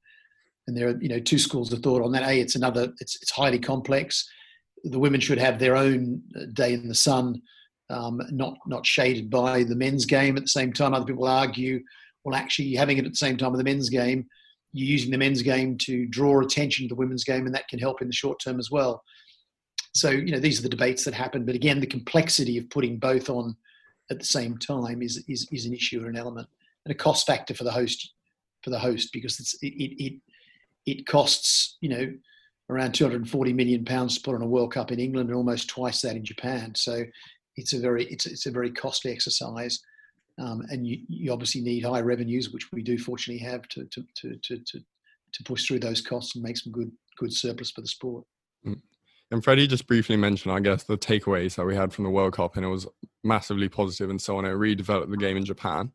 and 0.66 0.76
there 0.76 0.88
are 0.88 0.98
you 1.00 1.08
know 1.08 1.20
two 1.20 1.38
schools 1.38 1.72
of 1.72 1.80
thought 1.80 2.02
on 2.02 2.12
that 2.12 2.28
a 2.28 2.40
it's 2.40 2.56
another 2.56 2.92
it's, 3.00 3.16
it's 3.22 3.30
highly 3.30 3.58
complex 3.58 4.28
the 4.84 4.98
women 4.98 5.20
should 5.20 5.38
have 5.38 5.58
their 5.58 5.76
own 5.76 6.22
day 6.54 6.72
in 6.72 6.88
the 6.88 6.94
sun 6.94 7.40
um, 7.90 8.20
not 8.30 8.58
not 8.66 8.84
shaded 8.84 9.30
by 9.30 9.62
the 9.62 9.76
men's 9.76 10.06
game. 10.06 10.36
At 10.36 10.44
the 10.44 10.48
same 10.48 10.72
time, 10.72 10.94
other 10.94 11.04
people 11.04 11.26
argue, 11.26 11.82
well, 12.24 12.36
actually 12.36 12.74
having 12.74 12.98
it 12.98 13.04
at 13.04 13.12
the 13.12 13.16
same 13.16 13.36
time 13.36 13.52
with 13.52 13.58
the 13.60 13.64
men's 13.64 13.88
game, 13.88 14.26
you're 14.72 14.88
using 14.88 15.10
the 15.10 15.18
men's 15.18 15.42
game 15.42 15.78
to 15.78 16.06
draw 16.06 16.40
attention 16.40 16.84
to 16.84 16.94
the 16.94 16.98
women's 16.98 17.24
game, 17.24 17.46
and 17.46 17.54
that 17.54 17.68
can 17.68 17.78
help 17.78 18.02
in 18.02 18.08
the 18.08 18.14
short 18.14 18.40
term 18.40 18.58
as 18.58 18.70
well. 18.70 19.02
So 19.94 20.10
you 20.10 20.32
know 20.32 20.40
these 20.40 20.58
are 20.58 20.62
the 20.62 20.68
debates 20.68 21.04
that 21.04 21.14
happen. 21.14 21.44
But 21.44 21.54
again, 21.54 21.80
the 21.80 21.86
complexity 21.86 22.58
of 22.58 22.68
putting 22.70 22.98
both 22.98 23.30
on 23.30 23.56
at 24.10 24.18
the 24.18 24.24
same 24.24 24.58
time 24.58 25.02
is 25.02 25.22
is, 25.28 25.46
is 25.52 25.66
an 25.66 25.74
issue 25.74 26.04
or 26.04 26.08
an 26.08 26.16
element 26.16 26.48
and 26.84 26.92
a 26.92 26.96
cost 26.96 27.26
factor 27.26 27.54
for 27.54 27.64
the 27.64 27.72
host 27.72 28.12
for 28.62 28.70
the 28.70 28.78
host 28.78 29.10
because 29.12 29.38
it's, 29.38 29.54
it, 29.62 29.68
it 30.02 30.20
it 30.86 31.06
costs 31.06 31.76
you 31.80 31.88
know 31.88 32.12
around 32.70 32.92
240 32.92 33.52
million 33.52 33.84
pounds 33.84 34.16
to 34.16 34.22
put 34.22 34.34
on 34.34 34.42
a 34.42 34.46
World 34.46 34.72
Cup 34.72 34.90
in 34.90 34.98
England 34.98 35.28
and 35.28 35.36
almost 35.36 35.68
twice 35.68 36.02
that 36.02 36.16
in 36.16 36.24
Japan. 36.24 36.74
So 36.74 37.04
it's 37.56 37.72
a 37.72 37.78
very 37.78 38.06
it's, 38.06 38.26
it's 38.26 38.46
a 38.46 38.50
very 38.50 38.70
costly 38.70 39.12
exercise, 39.12 39.80
um, 40.38 40.62
and 40.70 40.86
you, 40.86 40.98
you 41.08 41.32
obviously 41.32 41.60
need 41.60 41.84
high 41.84 42.00
revenues, 42.00 42.50
which 42.50 42.70
we 42.72 42.82
do 42.82 42.98
fortunately 42.98 43.44
have 43.46 43.66
to 43.68 43.84
to, 43.84 44.04
to 44.16 44.36
to 44.42 44.58
to 44.58 44.80
to 45.32 45.44
push 45.44 45.66
through 45.66 45.80
those 45.80 46.00
costs 46.00 46.34
and 46.34 46.44
make 46.44 46.56
some 46.56 46.72
good 46.72 46.90
good 47.18 47.32
surplus 47.32 47.70
for 47.70 47.80
the 47.80 47.88
sport. 47.88 48.24
Mm. 48.66 48.80
And 49.32 49.42
Freddie 49.42 49.66
just 49.66 49.88
briefly 49.88 50.16
mentioned, 50.16 50.54
I 50.54 50.60
guess, 50.60 50.84
the 50.84 50.96
takeaways 50.96 51.56
that 51.56 51.66
we 51.66 51.74
had 51.74 51.92
from 51.92 52.04
the 52.04 52.10
World 52.10 52.34
Cup, 52.34 52.56
and 52.56 52.64
it 52.64 52.68
was 52.68 52.86
massively 53.24 53.68
positive 53.68 54.08
and 54.08 54.22
so 54.22 54.38
on. 54.38 54.44
It 54.44 54.50
redeveloped 54.50 55.10
the 55.10 55.16
game 55.16 55.36
in 55.36 55.44
Japan, 55.44 55.92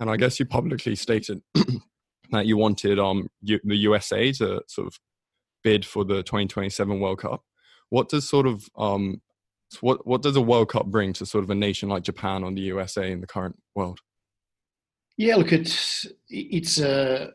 and 0.00 0.10
I 0.10 0.16
guess 0.16 0.40
you 0.40 0.46
publicly 0.46 0.96
stated 0.96 1.42
that 2.38 2.46
you 2.46 2.56
wanted 2.56 2.98
um 2.98 3.28
the 3.42 3.60
USA 3.64 4.32
to 4.32 4.62
sort 4.66 4.86
of 4.86 4.98
bid 5.62 5.84
for 5.84 6.04
the 6.04 6.22
2027 6.22 7.00
World 7.00 7.20
Cup. 7.20 7.42
What 7.90 8.08
does 8.08 8.28
sort 8.28 8.46
of 8.46 8.68
um 8.76 9.20
what 9.80 10.06
what 10.06 10.22
does 10.22 10.36
a 10.36 10.40
World 10.40 10.70
Cup 10.70 10.86
bring 10.86 11.12
to 11.14 11.26
sort 11.26 11.44
of 11.44 11.50
a 11.50 11.54
nation 11.54 11.88
like 11.88 12.02
Japan 12.02 12.44
or 12.44 12.52
the 12.52 12.60
USA 12.62 13.10
in 13.10 13.20
the 13.20 13.26
current 13.26 13.56
world? 13.74 14.00
Yeah, 15.16 15.36
look, 15.36 15.52
it's 15.52 16.06
it's 16.28 16.80
uh, 16.80 17.30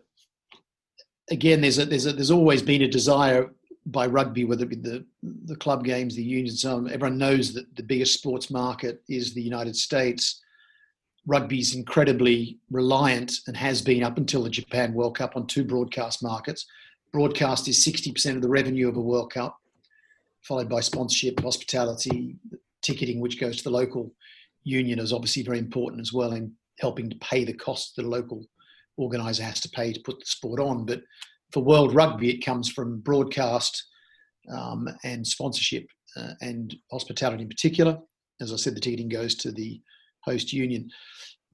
again. 1.29 1.61
There's 1.61 1.79
a, 1.79 1.85
there's 1.85 2.05
a, 2.05 2.13
there's 2.13 2.31
always 2.31 2.61
been 2.61 2.81
a 2.81 2.87
desire 2.87 3.51
by 3.85 4.07
rugby, 4.07 4.45
whether 4.45 4.63
it 4.63 4.69
be 4.69 4.75
the 4.75 5.05
the 5.23 5.55
club 5.55 5.83
games, 5.83 6.15
the 6.15 6.23
unions. 6.23 6.65
Everyone 6.65 7.17
knows 7.17 7.53
that 7.53 7.75
the 7.75 7.83
biggest 7.83 8.13
sports 8.13 8.49
market 8.49 9.01
is 9.07 9.33
the 9.33 9.41
United 9.41 9.75
States. 9.75 10.41
Rugby 11.27 11.59
is 11.59 11.75
incredibly 11.75 12.57
reliant 12.71 13.33
and 13.47 13.55
has 13.55 13.81
been 13.81 14.01
up 14.01 14.17
until 14.17 14.43
the 14.43 14.49
Japan 14.49 14.93
World 14.93 15.17
Cup 15.17 15.35
on 15.35 15.45
two 15.45 15.65
broadcast 15.65 16.23
markets. 16.23 16.65
Broadcast 17.11 17.67
is 17.67 17.85
60% 17.85 18.37
of 18.37 18.41
the 18.41 18.49
revenue 18.49 18.87
of 18.87 18.95
a 18.95 19.01
World 19.01 19.31
Cup 19.33 19.57
followed 20.47 20.69
by 20.69 20.79
sponsorship, 20.79 21.39
hospitality, 21.41 22.35
ticketing, 22.81 23.19
which 23.19 23.39
goes 23.39 23.57
to 23.57 23.63
the 23.63 23.69
local 23.69 24.13
union, 24.63 24.99
is 24.99 25.11
obviously 25.11 25.43
very 25.43 25.59
important 25.59 26.01
as 26.01 26.13
well 26.13 26.31
in 26.31 26.53
helping 26.79 27.09
to 27.09 27.15
pay 27.17 27.43
the 27.43 27.53
costs 27.53 27.93
that 27.95 28.05
a 28.05 28.09
local 28.09 28.45
organizer 28.95 29.43
has 29.43 29.59
to 29.59 29.69
pay 29.69 29.91
to 29.91 29.99
put 30.01 30.19
the 30.19 30.25
sport 30.25 30.59
on. 30.59 30.85
But 30.85 31.01
for 31.51 31.63
World 31.63 31.93
Rugby, 31.93 32.29
it 32.29 32.45
comes 32.45 32.69
from 32.69 33.01
broadcast 33.01 33.83
um, 34.51 34.87
and 35.03 35.27
sponsorship 35.27 35.87
uh, 36.15 36.33
and 36.41 36.73
hospitality 36.91 37.43
in 37.43 37.49
particular. 37.49 37.99
As 38.39 38.53
I 38.53 38.55
said, 38.55 38.75
the 38.75 38.79
ticketing 38.79 39.09
goes 39.09 39.35
to 39.35 39.51
the 39.51 39.81
host 40.27 40.53
union. 40.53 40.89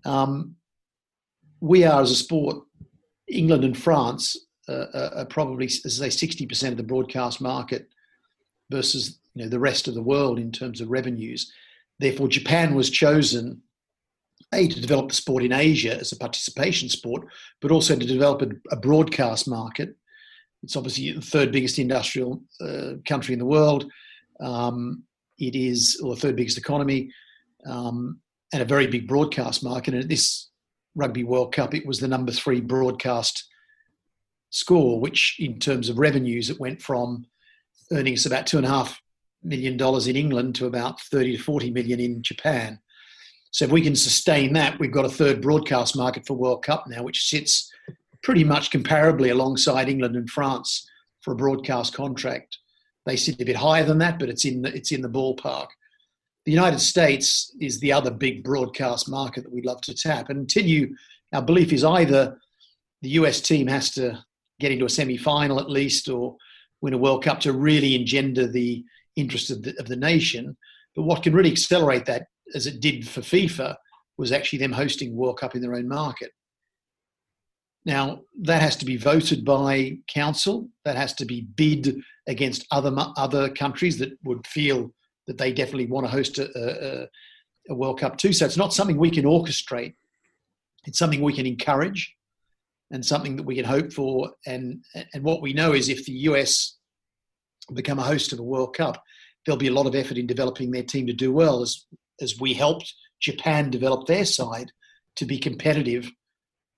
Um, 0.06 0.56
we 1.62 1.86
are, 1.86 2.02
as 2.02 2.12
a 2.12 2.16
sport, 2.16 2.58
England 3.28 3.64
and 3.64 3.78
France 3.78 4.38
uh, 4.68 5.10
are 5.16 5.26
probably, 5.26 5.66
as 5.66 6.02
I 6.02 6.10
say, 6.10 6.28
60% 6.28 6.72
of 6.72 6.78
the 6.78 6.84
broadcast 6.84 7.42
market 7.42 7.88
versus 8.70 9.20
you 9.34 9.44
know 9.44 9.50
the 9.50 9.60
rest 9.60 9.88
of 9.88 9.94
the 9.94 10.02
world 10.02 10.40
in 10.40 10.52
terms 10.52 10.82
of 10.82 10.90
revenues. 10.90 11.52
Therefore, 12.00 12.28
Japan 12.28 12.76
was 12.76 12.90
chosen 12.90 13.62
a 14.54 14.68
to 14.68 14.82
develop 14.82 15.10
the 15.10 15.16
sport 15.16 15.44
in 15.44 15.52
Asia 15.52 15.98
as 15.98 16.12
a 16.12 16.18
participation 16.18 16.90
sport, 16.90 17.28
but 17.62 17.72
also 17.72 17.96
to 17.96 18.06
develop 18.06 18.42
a, 18.42 18.50
a 18.72 18.76
broadcast 18.76 19.48
market. 19.48 19.96
It's 20.64 20.76
obviously 20.76 21.12
the 21.12 21.22
third 21.22 21.52
biggest 21.52 21.80
industrial 21.80 22.42
uh, 22.62 22.94
country 23.06 23.34
in 23.34 23.40
the 23.40 23.46
world. 23.46 23.92
Um, 24.40 25.04
it 25.40 25.56
is, 25.56 26.00
or 26.04 26.16
the 26.16 26.22
third 26.22 26.36
biggest 26.36 26.58
economy, 26.58 27.12
um, 27.66 28.20
and 28.54 28.62
a 28.62 28.66
very 28.66 28.88
big 28.88 29.08
broadcast 29.08 29.64
market. 29.64 29.94
And 29.94 30.04
at 30.04 30.10
this 30.10 30.50
Rugby 30.96 31.24
World 31.24 31.54
Cup, 31.54 31.74
it 31.74 31.86
was 31.86 32.00
the 32.00 32.08
number 32.08 32.32
three 32.32 32.62
broadcast 32.62 33.48
score, 34.52 35.00
which 35.00 35.38
in 35.40 35.60
terms 35.60 35.90
of 35.90 35.98
revenues, 35.98 36.50
it 36.50 36.60
went 36.60 36.82
from 36.82 37.26
earning 37.92 38.14
us 38.14 38.28
about 38.28 38.48
two 38.48 38.58
and 38.58 38.66
a 38.66 38.70
half 38.70 39.02
million 39.44 39.76
dollars 39.76 40.08
in 40.08 40.16
England 40.16 40.56
to 40.56 40.68
about 40.68 41.02
30 41.02 41.38
to 41.38 41.44
40 41.44 41.72
million 41.72 42.00
in 42.00 42.22
Japan. 42.22 42.80
So 43.52 43.66
if 43.66 43.72
we 43.72 43.82
can 43.82 43.96
sustain 43.96 44.54
that, 44.54 44.80
we've 44.80 44.92
got 44.92 45.06
a 45.06 45.10
third 45.10 45.42
broadcast 45.42 45.98
market 45.98 46.26
for 46.26 46.36
World 46.36 46.64
Cup 46.64 46.88
now, 46.88 47.04
which 47.04 47.28
sits 47.28 47.72
pretty 48.22 48.44
much 48.44 48.72
comparably 48.72 49.32
alongside 49.32 49.90
England 49.90 50.16
and 50.16 50.30
France 50.30 50.88
for 51.22 51.34
a 51.34 51.36
broadcast 51.36 51.94
contract. 51.94 52.58
They 53.06 53.18
sit 53.18 53.42
a 53.42 53.46
bit 53.46 53.56
higher 53.56 53.84
than 53.84 53.98
that, 53.98 54.18
but 54.18 54.30
it's 54.30 54.46
in 54.46 54.62
the, 54.62 54.74
it's 54.74 54.92
in 54.92 55.02
the 55.02 55.10
ballpark. 55.10 55.68
The 56.46 56.52
United 56.52 56.80
States 56.80 57.56
is 57.62 57.80
the 57.80 57.94
other 57.94 58.12
big 58.12 58.44
broadcast 58.44 59.10
market 59.10 59.44
that 59.44 59.54
we'd 59.54 59.66
love 59.66 59.82
to 59.82 59.94
tap. 59.94 60.30
And 60.30 60.40
until 60.40 60.66
you, 60.66 60.96
our 61.34 61.42
belief 61.42 61.72
is 61.72 61.84
either 61.84 62.38
the 63.02 63.10
US 63.10 63.40
team 63.40 63.68
has 63.68 63.92
to 63.92 64.24
get 64.60 64.72
into 64.72 64.86
a 64.86 64.90
semi-final 64.90 65.60
at 65.60 65.70
least, 65.70 66.10
or 66.10 66.36
win 66.82 66.94
a 66.94 66.98
World 66.98 67.24
Cup 67.24 67.40
to 67.42 67.54
really 67.54 67.96
engender 67.96 68.48
the 68.48 68.84
interest 69.16 69.52
of 69.52 69.64
the, 69.64 69.74
of 69.80 69.88
the 69.88 69.96
nation. 69.96 70.56
But 70.96 71.04
what 71.04 71.24
can 71.24 71.34
really 71.34 71.52
accelerate 71.52 72.06
that, 72.06 72.28
as 72.56 72.68
it 72.68 72.82
did 72.82 73.08
for 73.08 73.22
FIFA, 73.22 73.76
was 74.18 74.32
actually 74.32 74.60
them 74.60 74.74
hosting 74.74 75.16
World 75.16 75.40
Cup 75.40 75.56
in 75.56 75.62
their 75.62 75.76
own 75.76 75.88
market. 75.88 76.32
Now, 77.86 78.22
that 78.42 78.62
has 78.62 78.76
to 78.78 78.86
be 78.86 78.98
voted 78.98 79.44
by 79.44 79.98
council. 80.08 80.70
That 80.86 80.96
has 80.96 81.14
to 81.16 81.26
be 81.26 81.48
bid 81.56 82.02
against 82.28 82.66
other 82.72 82.94
other 83.18 83.50
countries 83.50 83.98
that 84.00 84.18
would 84.24 84.46
feel 84.48 84.94
that 85.28 85.38
they 85.38 85.54
definitely 85.54 85.88
want 85.88 86.06
to 86.06 86.12
host 86.12 86.38
a, 86.38 86.50
a, 86.56 87.08
a 87.70 87.76
World 87.76 88.00
Cup 88.00 88.18
too. 88.18 88.34
So 88.34 88.46
it's 88.46 88.58
not 88.58 88.74
something 88.74 88.98
we 88.98 89.12
can 89.12 89.26
orchestrate. 89.26 89.96
It's 90.86 91.00
something 91.00 91.22
we 91.22 91.34
can 91.34 91.46
encourage 91.46 92.14
and 92.92 93.06
something 93.06 93.36
that 93.38 93.44
we 93.44 93.56
can 93.56 93.66
hope 93.66 93.94
for. 93.94 94.32
And 94.46 94.84
and 95.14 95.24
what 95.24 95.42
we 95.42 95.54
know 95.54 95.74
is 95.74 95.90
if 95.90 96.06
the 96.06 96.14
US 96.30 96.78
become 97.74 98.00
a 98.00 98.04
host 98.04 98.34
of 98.34 98.40
a 98.40 98.44
World 98.44 98.76
Cup, 98.76 99.02
there'll 99.46 99.58
be 99.58 99.68
a 99.68 99.74
lot 99.74 99.88
of 99.88 99.96
effort 99.96 100.18
in 100.18 100.28
developing 100.28 100.72
their 100.72 100.84
team 100.84 101.08
to 101.08 101.14
do 101.14 101.32
well 101.32 101.62
as 101.62 101.86
as 102.22 102.40
we 102.40 102.54
helped 102.54 102.94
Japan 103.20 103.70
develop 103.70 104.08
their 104.08 104.26
side 104.26 104.72
to 105.16 105.26
be 105.26 105.40
competitive 105.40 106.12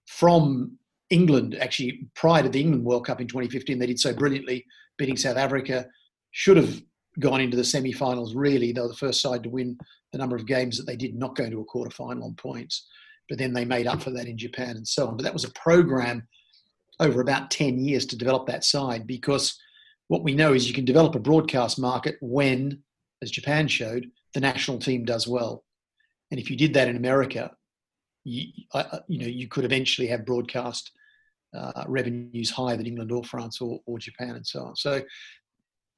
from 0.08 0.78
England. 1.10 1.58
Actually, 1.60 2.08
prior 2.16 2.44
to 2.44 2.50
the 2.50 2.62
England 2.62 2.84
World 2.84 3.06
Cup 3.06 3.22
in 3.22 3.28
2015, 3.28 3.80
they 3.80 3.88
did 3.88 4.00
so 4.00 4.14
brilliantly, 4.14 4.66
beating 4.98 5.18
South 5.18 5.38
Africa. 5.38 5.88
Should 6.32 6.58
have 6.58 6.82
gone 7.20 7.42
into 7.42 7.58
the 7.58 7.64
semi-finals. 7.64 8.36
Really, 8.36 8.72
they 8.72 8.82
were 8.82 8.88
the 8.88 8.94
first 8.94 9.22
side 9.22 9.44
to 9.44 9.50
win 9.50 9.78
the 10.12 10.18
number 10.18 10.36
of 10.36 10.46
games 10.46 10.78
that 10.78 10.86
they 10.86 10.96
did 10.96 11.16
not 11.16 11.36
go 11.36 11.44
into 11.44 11.62
a 11.62 11.66
quarter 11.66 11.92
final 11.92 12.26
on 12.26 12.36
points 12.36 12.88
but 13.30 13.38
then 13.38 13.54
they 13.54 13.66
made 13.66 13.88
up 13.88 14.02
for 14.02 14.12
that 14.12 14.28
in 14.28 14.38
Japan 14.38 14.78
and 14.78 14.88
so 14.88 15.08
on. 15.08 15.16
But 15.16 15.24
that 15.24 15.34
was 15.34 15.44
a 15.44 15.52
program 15.52 16.28
over 17.00 17.22
about 17.22 17.52
10 17.52 17.80
years 17.80 18.06
to 18.08 18.18
develop 18.18 18.48
that 18.48 18.64
side 18.64 19.08
because 19.08 19.60
what 20.08 20.24
we 20.24 20.36
know 20.36 20.54
is 20.54 20.68
you 20.68 20.74
can 20.74 20.86
develop 20.86 21.16
a 21.16 21.20
broadcast 21.20 21.80
market 21.80 22.18
when, 22.22 22.84
as 23.22 23.32
Japan 23.32 23.68
showed, 23.68 24.10
the 24.34 24.40
national 24.40 24.80
team 24.80 25.04
does 25.04 25.28
well. 25.28 25.64
And 26.32 26.40
if 26.40 26.50
you 26.50 26.58
did 26.58 26.74
that 26.76 26.88
in 26.88 26.96
America, 26.96 27.52
you, 28.24 28.48
you 29.08 29.20
know 29.20 29.28
you 29.28 29.48
could 29.48 29.66
eventually 29.66 30.08
have 30.08 30.26
broadcast 30.26 30.92
uh, 31.56 31.84
revenues 31.88 32.50
higher 32.50 32.76
than 32.76 32.88
England 32.88 33.12
or 33.12 33.24
France 33.24 33.62
or, 33.62 33.80
or 33.86 33.98
Japan 33.98 34.36
and 34.36 34.46
so 34.46 34.64
on. 34.64 34.76
So, 34.76 35.02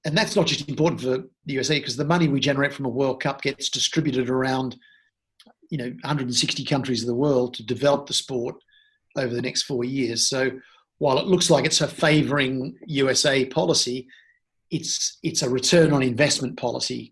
and 0.07 0.17
that's 0.17 0.37
not 0.37 0.47
just 0.47 0.69
important 0.69 1.01
for 1.01 1.07
the 1.07 1.53
USA 1.53 1.77
because 1.77 1.97
the 1.97 2.05
money 2.05 2.29
we 2.29 2.39
generate 2.39 2.73
from 2.73 2.85
a 2.85 2.89
World 2.89 3.21
Cup 3.21 3.41
gets 3.41 3.69
distributed 3.69 4.29
around, 4.29 4.77
you 5.69 5.77
know, 5.77 5.89
160 5.89 6.63
countries 6.63 7.01
of 7.01 7.07
the 7.07 7.13
world 7.13 7.53
to 7.55 7.63
develop 7.65 8.07
the 8.07 8.13
sport 8.13 8.55
over 9.17 9.33
the 9.33 9.41
next 9.41 9.63
four 9.63 9.83
years. 9.83 10.29
So, 10.29 10.51
while 10.99 11.19
it 11.19 11.27
looks 11.27 11.49
like 11.49 11.65
it's 11.65 11.81
a 11.81 11.89
favouring 11.89 12.77
USA 12.87 13.45
policy, 13.45 14.07
it's 14.71 15.19
it's 15.23 15.41
a 15.41 15.49
return 15.49 15.91
on 15.91 16.01
investment 16.01 16.57
policy 16.57 17.11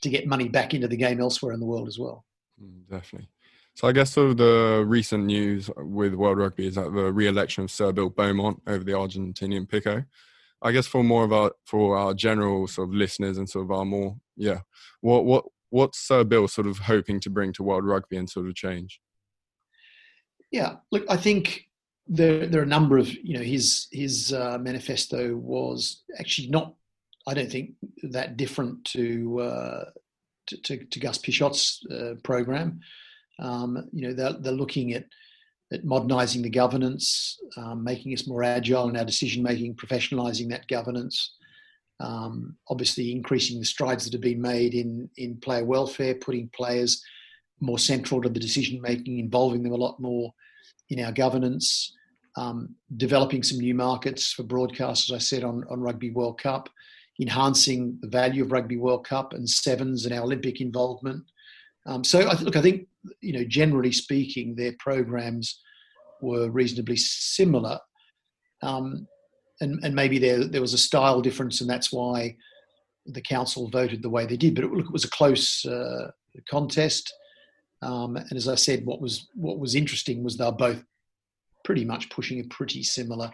to 0.00 0.08
get 0.08 0.26
money 0.26 0.48
back 0.48 0.72
into 0.72 0.88
the 0.88 0.96
game 0.96 1.20
elsewhere 1.20 1.52
in 1.52 1.60
the 1.60 1.66
world 1.66 1.88
as 1.88 1.98
well. 1.98 2.24
Mm, 2.60 2.88
definitely. 2.90 3.28
So 3.74 3.86
I 3.86 3.92
guess 3.92 4.12
sort 4.12 4.30
of 4.30 4.36
the 4.38 4.82
recent 4.86 5.26
news 5.26 5.70
with 5.76 6.14
World 6.14 6.38
Rugby 6.38 6.66
is 6.66 6.74
that 6.76 6.92
the 6.92 7.12
re-election 7.12 7.64
of 7.64 7.70
Sir 7.70 7.92
Bill 7.92 8.08
Beaumont 8.08 8.62
over 8.66 8.82
the 8.82 8.92
Argentinian 8.92 9.68
Pichot. 9.68 10.06
I 10.62 10.72
guess 10.72 10.86
for 10.86 11.02
more 11.02 11.24
of 11.24 11.32
our 11.32 11.52
for 11.64 11.96
our 11.96 12.14
general 12.14 12.66
sort 12.66 12.88
of 12.88 12.94
listeners 12.94 13.38
and 13.38 13.48
sort 13.48 13.64
of 13.64 13.70
our 13.70 13.84
more 13.84 14.16
yeah, 14.36 14.60
what 15.00 15.24
what 15.24 15.44
what's 15.70 15.98
Sir 15.98 16.24
Bill 16.24 16.48
sort 16.48 16.66
of 16.66 16.78
hoping 16.78 17.20
to 17.20 17.30
bring 17.30 17.52
to 17.54 17.62
World 17.62 17.84
Rugby 17.84 18.16
and 18.16 18.28
sort 18.28 18.46
of 18.46 18.54
change? 18.54 19.00
Yeah, 20.50 20.76
look, 20.90 21.04
I 21.08 21.16
think 21.16 21.66
there 22.06 22.46
there 22.46 22.60
are 22.60 22.64
a 22.64 22.68
number 22.68 22.98
of 22.98 23.12
you 23.12 23.38
know 23.38 23.44
his 23.44 23.86
his 23.92 24.32
uh, 24.32 24.58
manifesto 24.60 25.36
was 25.36 26.02
actually 26.18 26.48
not 26.48 26.74
I 27.26 27.34
don't 27.34 27.50
think 27.50 27.74
that 28.02 28.36
different 28.36 28.84
to 28.86 29.40
uh, 29.40 29.84
to, 30.48 30.56
to, 30.62 30.84
to, 30.84 31.00
Gus 31.00 31.18
Pichot's 31.18 31.84
uh, 31.90 32.14
program. 32.22 32.80
Um, 33.38 33.88
you 33.92 34.08
know, 34.08 34.12
they're, 34.12 34.32
they're 34.32 34.52
looking 34.52 34.92
at, 34.92 35.04
at 35.72 35.84
modernising 35.84 36.42
the 36.42 36.50
governance, 36.50 37.38
um, 37.56 37.84
making 37.84 38.12
us 38.12 38.26
more 38.26 38.42
agile 38.42 38.88
in 38.88 38.96
our 38.96 39.04
decision 39.04 39.42
making, 39.42 39.74
professionalising 39.76 40.48
that 40.50 40.66
governance. 40.68 41.34
Um, 42.00 42.56
obviously, 42.68 43.12
increasing 43.12 43.58
the 43.58 43.66
strides 43.66 44.04
that 44.04 44.12
have 44.14 44.22
been 44.22 44.40
made 44.40 44.74
in 44.74 45.08
in 45.16 45.36
player 45.36 45.64
welfare, 45.64 46.14
putting 46.14 46.48
players 46.48 47.02
more 47.60 47.78
central 47.78 48.22
to 48.22 48.28
the 48.28 48.40
decision 48.40 48.80
making, 48.80 49.18
involving 49.18 49.62
them 49.62 49.72
a 49.72 49.76
lot 49.76 50.00
more 50.00 50.32
in 50.88 51.04
our 51.04 51.12
governance. 51.12 51.94
Um, 52.36 52.76
developing 52.96 53.42
some 53.42 53.58
new 53.58 53.74
markets 53.74 54.32
for 54.32 54.44
broadcast, 54.44 55.10
as 55.10 55.16
I 55.16 55.18
said 55.18 55.42
on, 55.42 55.64
on 55.68 55.80
Rugby 55.80 56.10
World 56.10 56.40
Cup, 56.40 56.68
enhancing 57.20 57.98
the 58.00 58.08
value 58.08 58.44
of 58.44 58.52
Rugby 58.52 58.76
World 58.76 59.04
Cup 59.04 59.34
and 59.34 59.50
sevens 59.50 60.06
and 60.06 60.14
our 60.14 60.22
Olympic 60.22 60.60
involvement. 60.60 61.24
Um, 61.86 62.04
so, 62.04 62.20
I 62.20 62.34
th- 62.34 62.42
look, 62.42 62.56
I 62.56 62.62
think 62.62 62.86
you 63.20 63.32
know, 63.32 63.44
generally 63.44 63.92
speaking, 63.92 64.54
their 64.54 64.74
programs 64.78 65.60
were 66.20 66.50
reasonably 66.50 66.96
similar, 66.96 67.78
um, 68.62 69.06
and 69.60 69.78
and 69.84 69.94
maybe 69.94 70.18
there 70.18 70.44
there 70.44 70.60
was 70.60 70.74
a 70.74 70.78
style 70.78 71.20
difference, 71.20 71.60
and 71.60 71.70
that's 71.70 71.92
why 71.92 72.36
the 73.06 73.22
council 73.22 73.68
voted 73.68 74.02
the 74.02 74.10
way 74.10 74.26
they 74.26 74.36
did. 74.36 74.54
But 74.54 74.64
it, 74.64 74.72
look, 74.72 74.86
it 74.86 74.92
was 74.92 75.04
a 75.04 75.10
close 75.10 75.64
uh, 75.64 76.10
contest, 76.50 77.12
um, 77.82 78.16
and 78.16 78.32
as 78.32 78.48
I 78.48 78.54
said, 78.54 78.84
what 78.84 79.00
was 79.00 79.28
what 79.34 79.58
was 79.58 79.74
interesting 79.74 80.22
was 80.22 80.36
they're 80.36 80.52
both 80.52 80.82
pretty 81.64 81.84
much 81.84 82.10
pushing 82.10 82.40
a 82.40 82.44
pretty 82.44 82.82
similar 82.82 83.30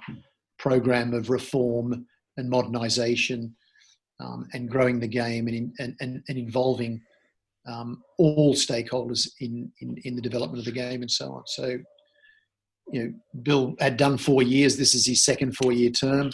program 0.58 1.14
of 1.14 1.30
reform 1.30 2.06
and 2.36 2.52
modernisation 2.52 3.52
um, 4.20 4.48
and 4.52 4.70
growing 4.70 4.98
the 4.98 5.06
game 5.06 5.46
and, 5.48 5.72
and, 5.78 5.96
and, 6.00 6.22
and 6.28 6.38
involving 6.38 7.00
um, 7.66 8.02
all 8.18 8.54
stakeholders 8.54 9.28
in, 9.40 9.70
in, 9.80 9.96
in 10.04 10.16
the 10.16 10.22
development 10.22 10.60
of 10.60 10.64
the 10.64 10.72
game 10.72 11.02
and 11.02 11.10
so 11.10 11.32
on. 11.32 11.42
So, 11.46 11.78
you 12.92 13.02
know, 13.02 13.12
Bill 13.42 13.74
had 13.80 13.96
done 13.96 14.16
four 14.16 14.42
years. 14.42 14.76
This 14.76 14.94
is 14.94 15.06
his 15.06 15.24
second 15.24 15.56
four-year 15.56 15.90
term. 15.90 16.30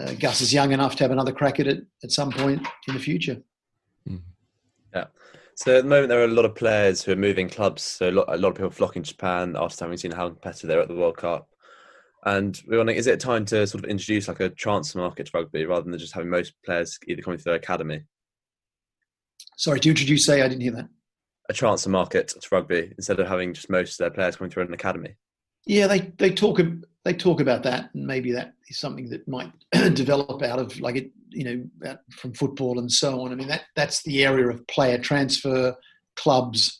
Uh, 0.00 0.12
Gus 0.12 0.40
is 0.40 0.52
young 0.52 0.72
enough 0.72 0.94
to 0.96 1.04
have 1.04 1.10
another 1.10 1.32
crack 1.32 1.58
at 1.58 1.66
it 1.66 1.84
at 2.04 2.12
some 2.12 2.30
point 2.30 2.66
in 2.86 2.94
the 2.94 3.00
future. 3.00 3.36
Mm-hmm. 4.08 4.16
Yeah. 4.94 5.06
So 5.56 5.76
at 5.76 5.82
the 5.82 5.88
moment, 5.88 6.08
there 6.08 6.20
are 6.20 6.24
a 6.24 6.28
lot 6.28 6.44
of 6.44 6.54
players 6.54 7.02
who 7.02 7.12
are 7.12 7.16
moving 7.16 7.48
clubs. 7.48 7.82
So 7.82 8.10
a 8.10 8.12
lot, 8.12 8.26
a 8.28 8.36
lot 8.36 8.50
of 8.50 8.54
people 8.54 8.70
flocking 8.70 9.02
to 9.02 9.10
Japan 9.10 9.56
after 9.58 9.84
having 9.84 9.98
seen 9.98 10.12
how 10.12 10.28
competitive 10.28 10.68
they're 10.68 10.80
at 10.80 10.88
the 10.88 10.94
World 10.94 11.16
Cup. 11.16 11.48
And 12.24 12.60
we're 12.68 12.76
wondering, 12.76 12.98
is 12.98 13.06
it 13.06 13.18
time 13.18 13.44
to 13.46 13.66
sort 13.66 13.82
of 13.82 13.90
introduce 13.90 14.28
like 14.28 14.40
a 14.40 14.50
transfer 14.50 14.98
market 14.98 15.26
to 15.26 15.32
rugby 15.34 15.64
rather 15.64 15.88
than 15.88 15.98
just 15.98 16.14
having 16.14 16.30
most 16.30 16.52
players 16.64 16.98
either 17.08 17.22
coming 17.22 17.38
through 17.38 17.52
their 17.52 17.58
academy? 17.58 18.02
Sorry, 19.58 19.80
to 19.80 19.88
introduce, 19.88 20.24
say, 20.24 20.40
I 20.40 20.48
didn't 20.48 20.62
hear 20.62 20.72
that. 20.72 20.88
A 21.48 21.52
transfer 21.52 21.90
market 21.90 22.28
to 22.28 22.48
rugby 22.52 22.92
instead 22.96 23.18
of 23.18 23.26
having 23.26 23.52
just 23.52 23.68
most 23.68 23.94
of 23.94 23.98
their 23.98 24.10
players 24.10 24.36
coming 24.36 24.52
through 24.52 24.62
an 24.62 24.72
academy. 24.72 25.16
Yeah, 25.66 25.88
they, 25.88 26.12
they 26.16 26.30
talk 26.30 26.60
they 27.04 27.12
talk 27.12 27.40
about 27.40 27.64
that, 27.64 27.90
and 27.94 28.06
maybe 28.06 28.30
that 28.32 28.52
is 28.68 28.78
something 28.78 29.08
that 29.10 29.26
might 29.26 29.50
develop 29.94 30.42
out 30.42 30.60
of 30.60 30.78
like 30.80 30.96
it, 30.96 31.10
you 31.30 31.44
know, 31.82 31.96
from 32.10 32.34
football 32.34 32.78
and 32.78 32.90
so 32.90 33.20
on. 33.20 33.32
I 33.32 33.34
mean, 33.34 33.48
that 33.48 33.64
that's 33.74 34.02
the 34.04 34.24
area 34.24 34.48
of 34.48 34.66
player 34.68 34.98
transfer, 34.98 35.74
clubs, 36.16 36.78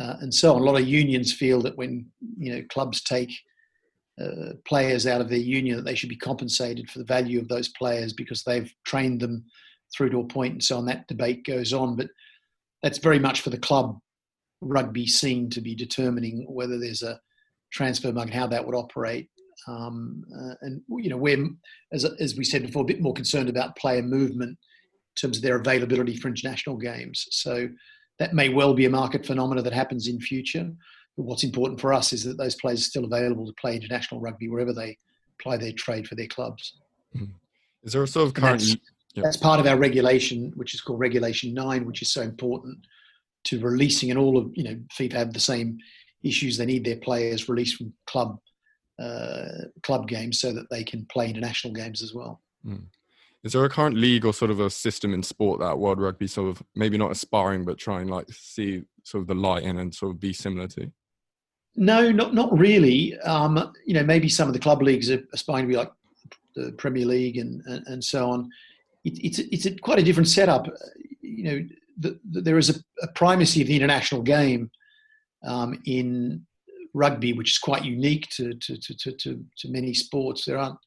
uh, 0.00 0.16
and 0.20 0.34
so 0.34 0.54
on. 0.54 0.62
A 0.62 0.64
lot 0.64 0.80
of 0.80 0.88
unions 0.88 1.32
feel 1.32 1.62
that 1.62 1.76
when 1.76 2.06
you 2.38 2.54
know 2.54 2.62
clubs 2.70 3.02
take 3.02 3.32
uh, 4.20 4.54
players 4.66 5.06
out 5.06 5.20
of 5.20 5.28
their 5.28 5.38
union, 5.38 5.76
that 5.76 5.84
they 5.84 5.94
should 5.94 6.08
be 6.08 6.16
compensated 6.16 6.90
for 6.90 6.98
the 6.98 7.04
value 7.04 7.38
of 7.38 7.48
those 7.48 7.68
players 7.68 8.12
because 8.12 8.42
they've 8.42 8.74
trained 8.84 9.20
them 9.20 9.44
through 9.96 10.10
to 10.10 10.20
a 10.20 10.26
point 10.26 10.52
and 10.52 10.62
so 10.62 10.78
on. 10.78 10.86
That 10.86 11.06
debate 11.08 11.44
goes 11.44 11.72
on, 11.72 11.96
but 11.96 12.08
that's 12.82 12.98
very 12.98 13.18
much 13.18 13.40
for 13.40 13.50
the 13.50 13.58
club 13.58 13.98
rugby 14.60 15.06
scene 15.06 15.50
to 15.50 15.60
be 15.60 15.74
determining 15.74 16.46
whether 16.48 16.78
there's 16.78 17.02
a 17.02 17.20
transfer 17.72 18.12
market, 18.12 18.34
how 18.34 18.46
that 18.46 18.64
would 18.64 18.74
operate. 18.74 19.28
Um, 19.68 20.24
uh, 20.34 20.54
and 20.62 20.82
you 20.98 21.10
know, 21.10 21.16
we're 21.16 21.48
as 21.92 22.04
as 22.04 22.36
we 22.36 22.44
said 22.44 22.62
before, 22.62 22.82
a 22.82 22.86
bit 22.86 23.00
more 23.00 23.14
concerned 23.14 23.48
about 23.48 23.76
player 23.76 24.02
movement 24.02 24.50
in 24.50 25.20
terms 25.20 25.38
of 25.38 25.42
their 25.42 25.56
availability 25.56 26.16
for 26.16 26.28
international 26.28 26.76
games. 26.76 27.26
So 27.30 27.68
that 28.18 28.34
may 28.34 28.48
well 28.48 28.74
be 28.74 28.84
a 28.84 28.90
market 28.90 29.26
phenomena 29.26 29.62
that 29.62 29.72
happens 29.72 30.08
in 30.08 30.20
future. 30.20 30.70
But 31.16 31.24
what's 31.24 31.44
important 31.44 31.80
for 31.80 31.92
us 31.94 32.12
is 32.12 32.24
that 32.24 32.36
those 32.36 32.54
players 32.56 32.80
are 32.80 32.90
still 32.90 33.04
available 33.04 33.46
to 33.46 33.52
play 33.54 33.76
international 33.76 34.20
rugby 34.20 34.48
wherever 34.48 34.72
they 34.72 34.98
apply 35.38 35.56
their 35.56 35.72
trade 35.72 36.06
for 36.06 36.14
their 36.14 36.26
clubs. 36.26 36.76
Mm-hmm. 37.14 37.32
Is 37.82 37.92
there 37.92 38.02
a 38.02 38.08
sort 38.08 38.26
of 38.26 38.34
current 38.34 38.62
Yep. 39.16 39.24
That's 39.24 39.36
part 39.38 39.60
of 39.60 39.66
our 39.66 39.78
regulation, 39.78 40.52
which 40.56 40.74
is 40.74 40.82
called 40.82 41.00
Regulation 41.00 41.54
Nine, 41.54 41.86
which 41.86 42.02
is 42.02 42.12
so 42.12 42.20
important 42.20 42.78
to 43.44 43.58
releasing. 43.60 44.10
And 44.10 44.18
all 44.18 44.36
of 44.36 44.50
you 44.54 44.62
know, 44.62 44.76
FIFA 44.98 45.12
have 45.14 45.32
the 45.32 45.40
same 45.40 45.78
issues. 46.22 46.58
They 46.58 46.66
need 46.66 46.84
their 46.84 46.98
players 46.98 47.48
released 47.48 47.76
from 47.76 47.94
club 48.06 48.38
uh, 48.98 49.68
club 49.82 50.06
games 50.06 50.38
so 50.38 50.52
that 50.52 50.68
they 50.70 50.84
can 50.84 51.06
play 51.06 51.30
international 51.30 51.72
games 51.72 52.02
as 52.02 52.14
well. 52.14 52.42
Mm. 52.66 52.84
Is 53.42 53.52
there 53.52 53.64
a 53.64 53.70
current 53.70 53.96
league 53.96 54.24
or 54.24 54.34
sort 54.34 54.50
of 54.50 54.60
a 54.60 54.68
system 54.68 55.14
in 55.14 55.22
sport 55.22 55.60
that 55.60 55.78
World 55.78 56.00
Rugby 56.00 56.26
sort 56.26 56.50
of 56.50 56.62
maybe 56.74 56.98
not 56.98 57.10
aspiring, 57.10 57.64
but 57.64 57.78
trying 57.78 58.08
like 58.08 58.26
see 58.30 58.82
sort 59.04 59.22
of 59.22 59.28
the 59.28 59.34
light 59.34 59.62
in 59.62 59.78
and 59.78 59.94
sort 59.94 60.12
of 60.12 60.20
be 60.20 60.32
similar 60.32 60.66
to? 60.68 60.90
No, 61.74 62.10
not 62.10 62.34
not 62.34 62.58
really. 62.58 63.18
Um, 63.20 63.72
you 63.86 63.94
know, 63.94 64.02
maybe 64.02 64.28
some 64.28 64.48
of 64.48 64.52
the 64.52 64.60
club 64.60 64.82
leagues 64.82 65.10
are 65.10 65.22
aspiring 65.32 65.64
to 65.64 65.68
be 65.68 65.76
like 65.76 65.92
the 66.54 66.72
Premier 66.72 67.06
League 67.06 67.38
and, 67.38 67.62
and, 67.66 67.86
and 67.86 68.04
so 68.04 68.30
on 68.30 68.50
it, 69.06 69.18
it's 69.24 69.38
it's 69.38 69.66
a, 69.66 69.76
quite 69.78 69.98
a 69.98 70.02
different 70.02 70.28
setup. 70.28 70.66
You 71.22 71.44
know, 71.44 71.66
the, 71.98 72.20
the, 72.30 72.40
there 72.42 72.58
is 72.58 72.70
a, 72.70 72.74
a, 73.02 73.08
primacy 73.12 73.62
of 73.62 73.68
the 73.68 73.76
international 73.76 74.22
game 74.22 74.70
um, 75.44 75.80
in 75.86 76.46
rugby, 76.94 77.32
which 77.32 77.52
is 77.52 77.58
quite 77.58 77.84
unique 77.84 78.28
to 78.36 78.54
to, 78.54 78.76
to, 78.78 79.12
to, 79.12 79.44
to 79.58 79.68
many 79.68 79.94
sports. 79.94 80.44
There 80.44 80.58
aren't 80.58 80.78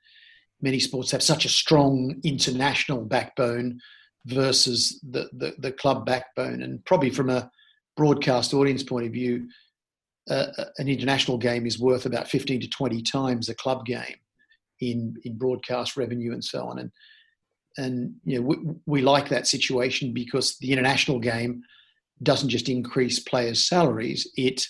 many 0.62 0.80
sports 0.80 1.12
have 1.12 1.24
such 1.24 1.46
a 1.46 1.50
strong 1.50 2.20
international 2.24 3.02
backbone 3.02 3.80
versus 4.26 5.00
the, 5.10 5.30
the, 5.34 5.56
the 5.60 5.72
club 5.72 6.06
backbone. 6.06 6.62
And 6.62 6.84
probably 6.86 7.10
from 7.10 7.30
a 7.30 7.50
broadcast 7.96 8.54
audience 8.54 8.84
point 8.84 9.06
of 9.06 9.14
view, 9.14 9.48
uh, 10.30 10.48
an 10.78 10.88
international 10.88 11.38
game 11.38 11.66
is 11.66 11.80
worth 11.80 12.06
about 12.06 12.28
15 12.28 12.62
to 12.62 12.68
20 12.68 13.02
times 13.02 13.50
a 13.50 13.56
club 13.56 13.86
game 13.86 14.16
in, 14.82 15.16
in 15.24 15.38
broadcast 15.38 15.98
revenue 15.98 16.34
and 16.34 16.44
so 16.44 16.66
on. 16.68 16.80
And 16.80 16.92
and 17.80 18.14
you 18.26 18.36
know 18.36 18.46
we, 18.46 18.58
we 18.86 19.02
like 19.02 19.30
that 19.30 19.48
situation 19.48 20.14
because 20.14 20.58
the 20.58 20.72
international 20.72 21.20
game 21.20 21.64
doesn't 22.22 22.50
just 22.50 22.68
increase 22.68 23.20
players' 23.20 23.68
salaries; 23.68 24.30
it 24.36 24.66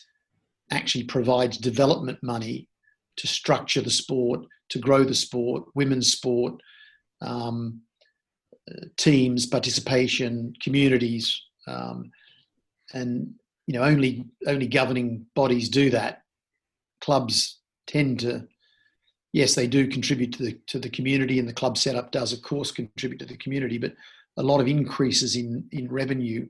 actually 0.71 1.03
provides 1.03 1.57
development 1.57 2.19
money 2.21 2.69
to 3.17 3.27
structure 3.27 3.81
the 3.81 3.89
sport, 3.89 4.41
to 4.69 4.79
grow 4.79 5.03
the 5.03 5.15
sport, 5.15 5.63
women's 5.73 6.11
sport, 6.11 6.53
um, 7.21 7.81
teams, 8.97 9.47
participation, 9.47 10.53
communities, 10.61 11.41
um, 11.67 12.11
and 12.93 13.33
you 13.65 13.73
know 13.73 13.83
only 13.83 14.25
only 14.45 14.67
governing 14.67 15.25
bodies 15.35 15.69
do 15.69 15.89
that. 15.89 16.21
Clubs 17.01 17.59
tend 17.87 18.19
to 18.19 18.47
yes, 19.31 19.55
they 19.55 19.67
do 19.67 19.87
contribute 19.87 20.33
to 20.33 20.43
the 20.43 20.59
to 20.67 20.79
the 20.79 20.89
community, 20.89 21.39
and 21.39 21.47
the 21.47 21.53
club 21.53 21.77
setup 21.77 22.11
does, 22.11 22.33
of 22.33 22.41
course, 22.41 22.71
contribute 22.71 23.19
to 23.19 23.25
the 23.25 23.37
community. 23.37 23.77
But 23.77 23.95
a 24.37 24.43
lot 24.43 24.61
of 24.61 24.67
increases 24.67 25.35
in 25.35 25.67
in 25.71 25.89
revenue 25.89 26.47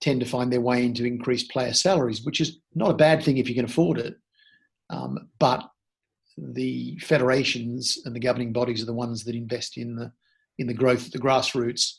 tend 0.00 0.20
to 0.20 0.26
find 0.26 0.52
their 0.52 0.60
way 0.60 0.84
into 0.84 1.04
increased 1.04 1.50
player 1.50 1.72
salaries, 1.72 2.24
which 2.24 2.40
is 2.40 2.58
not 2.74 2.90
a 2.90 2.94
bad 2.94 3.22
thing 3.22 3.38
if 3.38 3.48
you 3.48 3.54
can 3.54 3.64
afford 3.64 3.98
it. 3.98 4.16
Um, 4.90 5.30
but 5.38 5.66
the 6.36 6.98
federations 6.98 7.98
and 8.04 8.14
the 8.14 8.20
governing 8.20 8.52
bodies 8.52 8.82
are 8.82 8.86
the 8.86 8.92
ones 8.92 9.24
that 9.24 9.34
invest 9.34 9.76
in 9.76 9.96
the 9.96 10.12
in 10.58 10.66
the 10.66 10.74
growth, 10.74 11.06
of 11.06 11.12
the 11.12 11.18
grassroots 11.18 11.98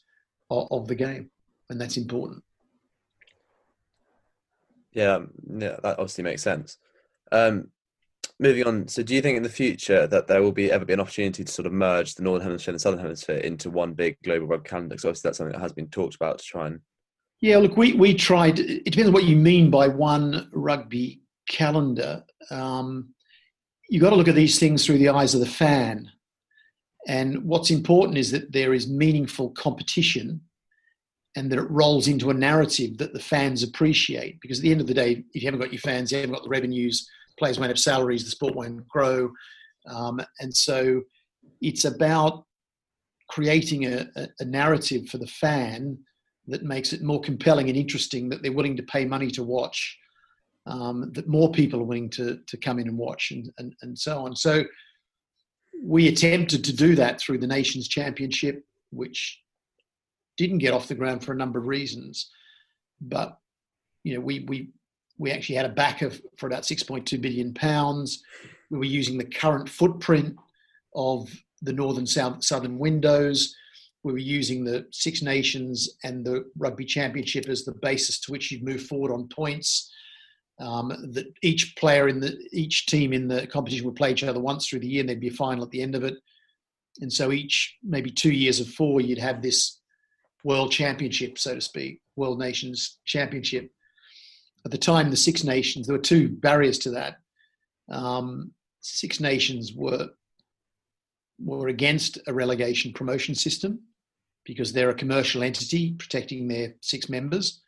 of, 0.50 0.68
of 0.72 0.88
the 0.88 0.96
game, 0.96 1.30
and 1.70 1.80
that's 1.80 1.98
important. 1.98 2.44
Yeah, 4.94 5.20
yeah, 5.50 5.76
that 5.84 6.00
obviously 6.00 6.24
makes 6.24 6.42
sense. 6.42 6.78
Um, 7.32 7.70
moving 8.40 8.66
on, 8.66 8.88
so 8.88 9.04
do 9.04 9.16
you 9.16 9.22
think 9.22 9.38
in 9.38 9.44
the 9.44 9.50
future 9.50 10.08
that 10.08 10.28
there 10.28 10.42
will 10.42 10.52
be 10.52 10.72
ever 10.72 10.86
be 10.86 10.94
an 10.94 11.00
opportunity 11.00 11.44
to 11.44 11.52
sort 11.52 11.66
of 11.66 11.74
merge 11.74 12.16
the 12.16 12.24
northern 12.24 12.48
hemisphere 12.48 12.72
and 12.72 12.76
the 12.76 12.82
southern 12.82 13.00
hemisphere 13.00 13.38
into 13.38 13.70
one 13.70 13.94
big 13.94 14.18
global 14.24 14.48
rugby 14.48 14.70
calendar? 14.70 14.96
Because 14.96 15.06
obviously 15.06 15.28
that's 15.28 15.38
something 15.38 15.54
that 15.54 15.62
has 15.62 15.74
been 15.74 15.90
talked 15.90 16.16
about 16.16 16.40
to 16.40 16.46
try 16.46 16.68
and. 16.68 16.80
Yeah, 17.42 17.58
look, 17.58 17.78
we 17.78 17.94
we 17.94 18.14
tried. 18.14 18.60
It 18.60 18.86
depends 18.86 19.08
on 19.08 19.14
what 19.14 19.26
you 19.26 19.36
mean 19.36 19.70
by 19.70 19.88
one 19.88 20.50
rugby 20.54 21.22
calendar. 21.48 22.24
Um, 22.50 23.14
you 23.90 24.00
got 24.00 24.12
to 24.12 24.16
look 24.16 24.28
at 24.28 24.36
these 24.36 24.60
things 24.60 24.86
through 24.86 24.98
the 24.98 25.10
eyes 25.10 25.34
of 25.34 25.42
the 25.42 25.46
fan. 25.46 26.12
And 27.08 27.44
what's 27.44 27.70
important 27.70 28.18
is 28.18 28.32
that 28.32 28.52
there 28.52 28.74
is 28.74 28.88
meaningful 28.88 29.52
competition 29.52 30.42
and 31.36 31.52
that 31.52 31.60
it 31.60 31.70
rolls 31.70 32.08
into 32.08 32.30
a 32.30 32.34
narrative 32.34 32.98
that 32.98 33.14
the 33.14 33.20
fans 33.20 33.62
appreciate. 33.62 34.40
Because 34.42 34.60
at 34.60 34.64
the 34.64 34.72
end 34.72 34.82
of 34.82 34.88
the 34.88 34.94
day, 34.94 35.24
if 35.34 35.44
you 35.44 35.48
haven't 35.48 35.60
got 35.60 35.74
your 35.74 35.82
fans, 35.82 36.12
you 36.12 36.18
haven't 36.18 36.34
got 36.34 36.44
the 36.44 36.50
revenues, 36.50 37.08
players 37.38 37.60
won't 37.60 37.70
have 37.70 37.80
salaries, 37.80 38.24
the 38.24 38.32
sport 38.32 38.56
won't 38.56 38.88
grow. 38.88 39.32
Um, 39.88 40.20
and 40.40 40.56
so 40.56 41.02
it's 41.62 41.86
about 41.86 42.46
creating 43.30 43.86
a, 43.86 44.08
a, 44.40 44.46
narrative 44.46 45.08
for 45.10 45.18
the 45.18 45.28
fan 45.28 45.98
that 46.48 46.64
makes 46.64 46.94
it 46.94 47.02
more 47.02 47.22
compelling 47.22 47.70
and 47.70 47.78
interesting 47.78 48.30
that 48.30 48.42
they're 48.42 48.52
willing 48.52 48.78
to 48.78 48.84
pay 48.84 49.06
money 49.06 49.32
to 49.32 49.44
watch, 49.44 49.98
um, 50.68 51.12
that 51.14 51.28
more 51.28 51.52
people 51.52 51.80
are 51.80 51.86
willing 51.86 52.10
to, 52.10 52.40
to 52.48 52.58
come 52.58 52.80
in 52.80 52.88
and 52.88 52.98
watch, 52.98 53.32
and, 53.32 53.52
and, 53.58 53.76
and 53.82 53.98
so 53.98 54.20
on. 54.20 54.36
So 54.36 54.64
we 55.84 56.08
attempted 56.08 56.64
to 56.64 56.76
do 56.76 56.96
that 56.96 57.20
through 57.20 57.40
the 57.40 57.48
Nations 57.48 57.88
Championship, 57.88 58.64
which 58.92 59.42
didn't 60.38 60.60
get 60.60 60.74
off 60.74 60.88
the 60.88 60.96
ground 60.96 61.24
for 61.24 61.32
a 61.32 61.38
number 61.38 61.60
of 61.60 61.68
reasons. 61.68 62.30
But 63.02 63.38
you 64.04 64.14
know, 64.14 64.20
we 64.20 64.46
we 64.48 64.70
we 65.18 65.32
actually 65.32 65.56
had 65.56 65.66
a 65.66 65.70
backer 65.70 66.12
for 66.38 66.48
about 66.48 66.64
6.2 66.64 67.22
billion 67.22 67.54
pounds. 67.54 68.24
We 68.70 68.78
were 68.78 68.86
using 68.86 69.18
the 69.18 69.26
current 69.26 69.70
footprint 69.70 70.36
of 70.94 71.30
the 71.62 71.74
northern 71.74 72.06
south 72.06 72.44
southern 72.44 72.78
windows. 72.78 73.56
We 74.04 74.12
were 74.12 74.18
using 74.20 74.64
the 74.64 74.88
Six 74.92 75.22
Nations 75.22 75.98
and 76.04 76.26
the 76.26 76.50
Rugby 76.58 76.86
Championship 76.86 77.48
as 77.48 77.66
the 77.66 77.74
basis 77.74 78.20
to 78.22 78.32
which 78.32 78.52
you'd 78.52 78.64
move 78.64 78.84
forward 78.84 79.12
on 79.12 79.28
points. 79.28 79.92
Um, 80.58 80.88
that 81.12 81.26
each 81.42 81.76
player 81.76 82.08
in 82.08 82.22
the 82.22 82.38
each 82.54 82.86
team 82.86 83.12
in 83.12 83.28
the 83.28 83.46
competition 83.48 83.86
would 83.88 83.98
play 83.98 84.12
each 84.12 84.24
other 84.24 84.40
once 84.40 84.68
through 84.68 84.80
the 84.80 84.88
year, 84.88 85.02
and 85.02 85.10
there'd 85.10 85.20
be 85.20 85.28
a 85.28 85.32
final 85.32 85.66
at 85.66 85.72
the 85.72 85.82
end 85.82 85.96
of 85.96 86.04
it. 86.04 86.16
And 87.02 87.12
so 87.12 87.32
each 87.32 87.76
maybe 87.84 88.10
two 88.10 88.32
years 88.32 88.62
of 88.62 88.70
four, 88.70 89.02
you'd 89.02 89.18
have 89.18 89.42
this 89.42 89.82
world 90.46 90.72
championship, 90.72 91.38
so 91.38 91.56
to 91.56 91.62
speak, 91.62 92.00
world 92.16 92.40
nations 92.40 93.00
championship. 93.06 93.70
At 94.66 94.72
the 94.72 94.78
time, 94.78 95.12
the 95.12 95.18
Six 95.18 95.44
Nations, 95.44 95.86
there 95.86 95.96
were 95.96 96.02
two 96.02 96.28
barriers 96.28 96.80
to 96.80 96.92
that. 96.92 97.20
Um, 97.90 98.52
Six 98.82 99.20
Nations 99.20 99.74
were 99.74 100.10
were 101.38 101.68
against 101.68 102.18
a 102.28 102.34
relegation 102.34 102.94
promotion 102.94 103.36
system 103.36 103.82
because 104.46 104.72
they're 104.72 104.92
a 104.92 104.96
commercial 104.96 105.44
entity 105.44 105.94
protecting 105.94 106.48
their 106.48 106.74
six 106.80 107.10
members, 107.10 107.62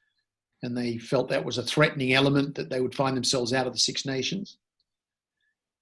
and 0.63 0.75
they 0.75 0.97
felt 0.97 1.29
that 1.29 1.43
was 1.43 1.57
a 1.57 1.63
threatening 1.63 2.13
element 2.13 2.55
that 2.55 2.69
they 2.69 2.79
would 2.79 2.95
find 2.95 3.17
themselves 3.17 3.53
out 3.53 3.67
of 3.67 3.73
the 3.73 3.79
Six 3.79 4.05
Nations. 4.05 4.57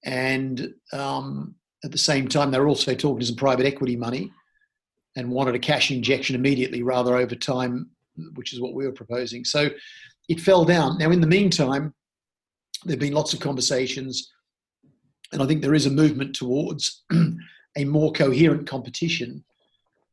And 0.04 0.74
um, 0.92 1.54
at 1.84 1.92
the 1.92 1.98
same 1.98 2.28
time, 2.28 2.50
they 2.50 2.58
were 2.58 2.68
also 2.68 2.94
talking 2.94 3.20
to 3.20 3.26
some 3.26 3.36
private 3.36 3.66
equity 3.66 3.96
money 3.96 4.32
and 5.16 5.30
wanted 5.30 5.54
a 5.54 5.58
cash 5.58 5.90
injection 5.90 6.34
immediately 6.34 6.82
rather 6.82 7.16
over 7.16 7.34
time, 7.34 7.90
which 8.34 8.52
is 8.52 8.60
what 8.60 8.74
we 8.74 8.86
were 8.86 8.92
proposing. 8.92 9.44
So 9.44 9.70
it 10.28 10.40
fell 10.40 10.64
down. 10.64 10.98
Now, 10.98 11.10
in 11.10 11.20
the 11.20 11.26
meantime, 11.26 11.94
there 12.84 12.94
have 12.94 13.00
been 13.00 13.12
lots 13.12 13.32
of 13.32 13.40
conversations, 13.40 14.30
and 15.32 15.42
I 15.42 15.46
think 15.46 15.62
there 15.62 15.74
is 15.74 15.86
a 15.86 15.90
movement 15.90 16.34
towards 16.34 17.04
a 17.76 17.84
more 17.84 18.12
coherent 18.12 18.68
competition 18.68 19.44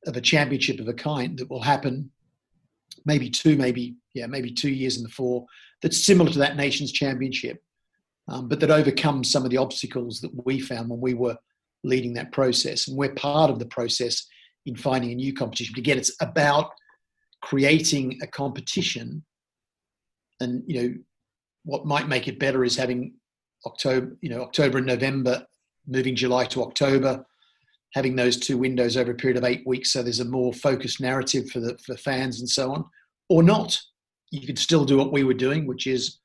of 0.06 0.18
a 0.18 0.22
championship 0.22 0.80
of 0.80 0.88
a 0.88 0.94
kind 0.94 1.38
that 1.38 1.50
will 1.50 1.62
happen 1.62 2.12
maybe 3.06 3.30
two, 3.30 3.56
maybe, 3.58 3.96
yeah, 4.14 4.28
maybe 4.28 4.52
two 4.52 4.72
years 4.72 4.98
in 4.98 5.04
the 5.04 5.10
four, 5.10 5.46
that's 5.82 6.06
similar 6.06 6.32
to 6.32 6.40
that 6.40 6.56
nation's 6.56 6.92
championship, 6.92 7.62
um, 8.28 8.48
but 8.48 8.60
that 8.60 8.72
overcomes 8.72 9.32
some 9.32 9.44
of 9.44 9.50
the 9.50 9.58
obstacles 9.58 10.22
that 10.22 10.32
we 10.46 10.60
found 10.60 10.90
when 10.90 11.02
we 11.02 11.14
were 11.14 11.38
leading 11.84 12.14
that 12.14 12.32
process. 12.32 12.88
And 12.88 12.98
we're 12.98 13.14
part 13.14 13.50
of 13.50 13.60
the 13.60 13.66
process 13.66 14.26
in 14.66 14.76
finding 14.76 15.12
a 15.12 15.16
new 15.16 15.34
competition. 15.34 15.74
But 15.74 15.80
again, 15.80 15.98
it's 15.98 16.16
about 16.22 16.72
creating 17.42 18.20
a 18.22 18.28
competition, 18.28 19.24
and 20.44 20.64
you 20.68 20.82
know 20.82 20.96
what 21.64 21.86
might 21.86 22.08
make 22.08 22.28
it 22.28 22.40
better 22.40 22.64
is 22.64 22.76
having 22.76 23.14
October, 23.66 24.16
you 24.22 24.30
know, 24.30 24.42
October 24.42 24.78
and 24.78 24.88
November, 24.88 25.46
moving 25.88 26.16
July 26.16 26.46
to 26.46 26.62
October, 26.62 27.26
having 27.94 28.16
those 28.16 28.38
two 28.38 28.58
windows 28.58 28.98
over 28.98 29.12
a 29.12 29.16
period 29.16 29.38
of 29.38 29.46
eight 29.46 29.66
weeks, 29.66 29.92
so 29.92 30.04
there's 30.04 30.20
a 30.20 30.26
more 30.26 30.54
focused 30.54 31.00
narrative 31.00 31.50
for 31.50 31.60
the 31.60 31.78
for 31.86 31.96
fans 31.96 32.40
and 32.40 32.50
so 32.50 32.72
on, 32.72 32.86
or 33.30 33.44
not. 33.44 33.80
You 34.32 34.46
could 34.48 34.60
still 34.60 34.84
do 34.84 34.98
what 34.98 35.12
we 35.12 35.24
were 35.24 35.34
doing, 35.36 35.68
which 35.68 35.86
is 35.86 36.20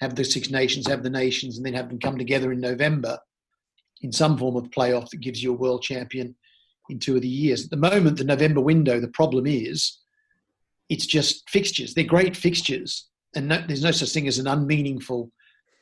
have 0.00 0.14
the 0.16 0.24
Six 0.24 0.50
Nations, 0.50 0.88
have 0.88 1.02
the 1.02 1.10
nations, 1.10 1.56
and 1.56 1.66
then 1.66 1.74
have 1.74 1.88
them 1.88 1.98
come 1.98 2.18
together 2.18 2.50
in 2.52 2.60
November 2.60 3.18
in 4.00 4.10
some 4.10 4.36
form 4.36 4.56
of 4.56 4.70
playoff 4.70 5.10
that 5.10 5.20
gives 5.20 5.42
you 5.42 5.52
a 5.52 5.56
world 5.56 5.82
champion 5.82 6.34
in 6.88 6.98
two 6.98 7.14
of 7.14 7.22
the 7.22 7.28
years. 7.28 7.64
At 7.64 7.70
the 7.70 7.76
moment, 7.76 8.18
the 8.18 8.24
November 8.24 8.60
window, 8.60 8.98
the 8.98 9.08
problem 9.08 9.46
is 9.46 9.98
it's 10.88 11.06
just 11.06 11.48
fixtures. 11.48 11.94
They're 11.94 12.04
great 12.04 12.36
fixtures, 12.36 13.08
and 13.34 13.48
no, 13.48 13.62
there's 13.66 13.82
no 13.82 13.90
such 13.90 14.10
thing 14.10 14.28
as 14.28 14.38
an 14.38 14.46
unmeaningful 14.46 15.30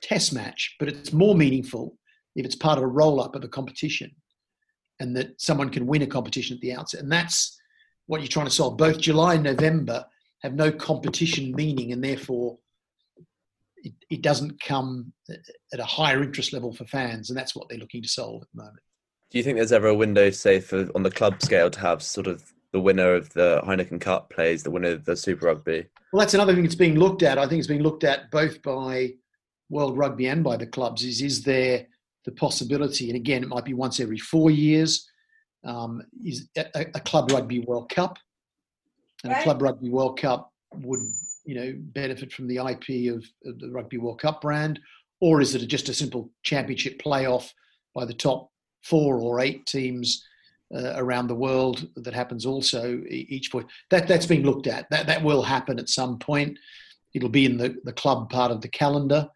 test 0.02 0.32
match, 0.32 0.76
but 0.78 0.88
it's 0.88 1.12
more 1.12 1.34
meaningful 1.34 1.96
if 2.36 2.46
it's 2.46 2.54
part 2.54 2.78
of 2.78 2.84
a 2.84 2.88
roll 2.88 3.20
up 3.20 3.34
of 3.34 3.44
a 3.44 3.48
competition 3.48 4.10
and 5.00 5.16
that 5.16 5.40
someone 5.40 5.70
can 5.70 5.86
win 5.86 6.02
a 6.02 6.06
competition 6.06 6.56
at 6.56 6.60
the 6.60 6.72
outset. 6.72 7.00
And 7.00 7.10
that's 7.10 7.58
what 8.06 8.20
you're 8.20 8.28
trying 8.28 8.46
to 8.46 8.52
solve. 8.52 8.76
Both 8.76 9.00
July 9.00 9.34
and 9.34 9.44
November 9.44 10.04
have 10.42 10.54
no 10.54 10.70
competition 10.70 11.52
meaning, 11.52 11.92
and 11.92 12.02
therefore 12.02 12.58
it, 13.78 13.92
it 14.10 14.22
doesn't 14.22 14.60
come 14.60 15.12
at 15.30 15.80
a 15.80 15.84
higher 15.84 16.22
interest 16.22 16.52
level 16.52 16.72
for 16.72 16.84
fans. 16.84 17.30
And 17.30 17.38
that's 17.38 17.56
what 17.56 17.68
they're 17.68 17.78
looking 17.78 18.02
to 18.02 18.08
solve 18.08 18.42
at 18.42 18.48
the 18.54 18.62
moment. 18.62 18.80
Do 19.30 19.38
you 19.38 19.44
think 19.44 19.56
there's 19.56 19.72
ever 19.72 19.88
a 19.88 19.94
window, 19.94 20.30
say, 20.30 20.60
for 20.60 20.88
on 20.94 21.02
the 21.02 21.10
club 21.10 21.40
scale, 21.40 21.70
to 21.70 21.80
have 21.80 22.02
sort 22.02 22.26
of 22.26 22.42
the 22.72 22.80
winner 22.80 23.14
of 23.14 23.32
the 23.32 23.60
Heineken 23.64 24.00
Cup 24.00 24.30
plays 24.30 24.62
the 24.62 24.70
winner 24.70 24.90
of 24.90 25.04
the 25.04 25.16
Super 25.16 25.46
Rugby? 25.46 25.86
Well, 26.12 26.20
that's 26.20 26.34
another 26.34 26.54
thing 26.54 26.62
that's 26.62 26.74
being 26.74 26.98
looked 26.98 27.22
at. 27.22 27.38
I 27.38 27.46
think 27.46 27.58
it's 27.58 27.68
being 27.68 27.82
looked 27.82 28.04
at 28.04 28.30
both 28.30 28.62
by 28.62 29.14
World 29.68 29.96
Rugby 29.96 30.26
and 30.26 30.42
by 30.44 30.56
the 30.56 30.66
clubs. 30.66 31.04
Is 31.04 31.22
is 31.22 31.42
there 31.42 31.86
the 32.24 32.32
possibility, 32.32 33.08
and 33.08 33.16
again, 33.16 33.42
it 33.42 33.48
might 33.48 33.64
be 33.64 33.74
once 33.74 34.00
every 34.00 34.18
four 34.18 34.50
years, 34.50 35.08
um, 35.64 36.02
is 36.24 36.48
a, 36.56 36.86
a, 36.94 37.00
Club 37.00 37.30
Rugby 37.30 37.60
World 37.60 37.88
Cup, 37.88 38.18
and 39.24 39.32
a 39.32 39.42
Club 39.42 39.62
Rugby 39.62 39.88
World 39.88 40.18
Cup 40.18 40.52
would 40.74 41.00
you 41.44 41.54
know 41.54 41.74
benefit 41.76 42.32
from 42.32 42.46
the 42.46 42.56
IP 42.56 43.14
of, 43.14 43.24
of 43.44 43.58
the 43.58 43.70
Rugby 43.70 43.98
World 43.98 44.20
Cup 44.20 44.40
brand, 44.40 44.80
or 45.20 45.40
is 45.40 45.54
it 45.54 45.66
just 45.66 45.88
a 45.88 45.94
simple 45.94 46.30
championship 46.42 47.00
playoff 47.00 47.50
by 47.94 48.04
the 48.04 48.14
top 48.14 48.50
four 48.82 49.18
or 49.20 49.40
eight 49.40 49.66
teams 49.66 50.24
uh, 50.74 50.94
around 50.96 51.26
the 51.26 51.34
world 51.34 51.88
that 51.96 52.14
happens 52.14 52.46
also 52.46 53.02
each 53.08 53.50
point. 53.50 53.66
That 53.90 54.06
that's 54.06 54.26
being 54.26 54.44
looked 54.44 54.66
at. 54.66 54.88
That 54.90 55.06
that 55.06 55.22
will 55.22 55.42
happen 55.42 55.78
at 55.78 55.88
some 55.88 56.18
point. 56.18 56.58
It'll 57.14 57.28
be 57.28 57.44
in 57.44 57.56
the, 57.56 57.76
the 57.84 57.92
club 57.92 58.30
part 58.30 58.52
of 58.52 58.60
the 58.60 58.68
calendar, 58.68 59.28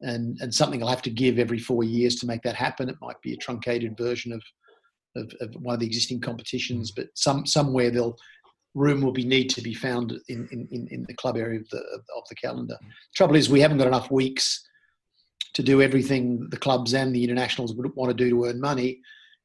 and 0.00 0.38
and 0.40 0.54
something 0.54 0.82
I'll 0.82 0.88
have 0.88 1.02
to 1.02 1.10
give 1.10 1.38
every 1.38 1.58
four 1.58 1.84
years 1.84 2.16
to 2.16 2.26
make 2.26 2.42
that 2.42 2.56
happen. 2.56 2.88
It 2.88 2.96
might 3.00 3.20
be 3.22 3.32
a 3.32 3.38
truncated 3.38 3.96
version 3.96 4.32
of 4.32 4.42
of, 5.16 5.32
of 5.40 5.54
one 5.60 5.74
of 5.74 5.80
the 5.80 5.86
existing 5.86 6.20
competitions, 6.20 6.90
but 6.90 7.06
some 7.14 7.46
somewhere 7.46 7.90
they'll 7.90 8.16
room 8.74 9.00
will 9.00 9.12
be 9.12 9.24
need 9.24 9.48
to 9.48 9.62
be 9.62 9.72
found 9.72 10.12
in, 10.28 10.48
in, 10.50 10.88
in 10.90 11.04
the 11.06 11.14
club 11.14 11.36
area 11.36 11.60
of 11.60 11.68
the 11.70 11.78
of 11.78 12.24
the 12.28 12.34
calendar. 12.34 12.76
Trouble 13.14 13.36
is, 13.36 13.48
we 13.48 13.60
haven't 13.60 13.78
got 13.78 13.86
enough 13.86 14.10
weeks 14.10 14.66
to 15.54 15.62
do 15.62 15.80
everything 15.80 16.48
the 16.50 16.56
clubs 16.56 16.94
and 16.94 17.14
the 17.14 17.22
internationals 17.22 17.74
would 17.74 17.94
want 17.94 18.10
to 18.10 18.14
do 18.14 18.30
to 18.30 18.46
earn 18.46 18.60
money. 18.60 19.00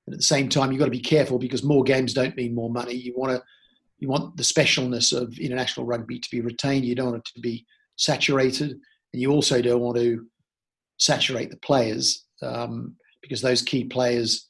And 0.09 0.15
at 0.15 0.21
the 0.21 0.25
same 0.25 0.49
time, 0.49 0.71
you've 0.71 0.79
got 0.79 0.85
to 0.85 0.91
be 0.91 0.99
careful 0.99 1.37
because 1.37 1.63
more 1.63 1.83
games 1.83 2.15
don't 2.15 2.35
mean 2.35 2.55
more 2.55 2.71
money. 2.71 2.95
You 2.95 3.13
want 3.15 3.31
to 3.31 3.43
you 3.99 4.07
want 4.07 4.35
the 4.35 4.43
specialness 4.43 5.15
of 5.15 5.37
international 5.37 5.85
rugby 5.85 6.17
to 6.17 6.29
be 6.31 6.41
retained. 6.41 6.83
You 6.83 6.95
don't 6.95 7.11
want 7.11 7.17
it 7.17 7.31
to 7.35 7.41
be 7.41 7.63
saturated, 7.95 8.71
and 8.71 9.21
you 9.21 9.29
also 9.29 9.61
don't 9.61 9.81
want 9.81 9.97
to 9.97 10.25
saturate 10.97 11.51
the 11.51 11.57
players 11.57 12.25
um, 12.41 12.95
because 13.21 13.39
those 13.39 13.61
key 13.61 13.83
players 13.83 14.47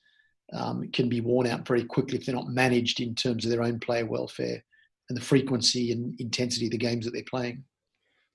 um, 0.53 0.89
can 0.93 1.09
be 1.09 1.19
worn 1.19 1.45
out 1.45 1.67
very 1.67 1.83
quickly 1.83 2.17
if 2.17 2.25
they're 2.25 2.33
not 2.33 2.47
managed 2.47 3.01
in 3.01 3.13
terms 3.13 3.43
of 3.43 3.51
their 3.51 3.63
own 3.63 3.81
player 3.81 4.05
welfare 4.05 4.63
and 5.09 5.17
the 5.17 5.21
frequency 5.21 5.91
and 5.91 6.17
intensity 6.21 6.67
of 6.67 6.71
the 6.71 6.77
games 6.77 7.03
that 7.03 7.11
they're 7.11 7.23
playing. 7.29 7.65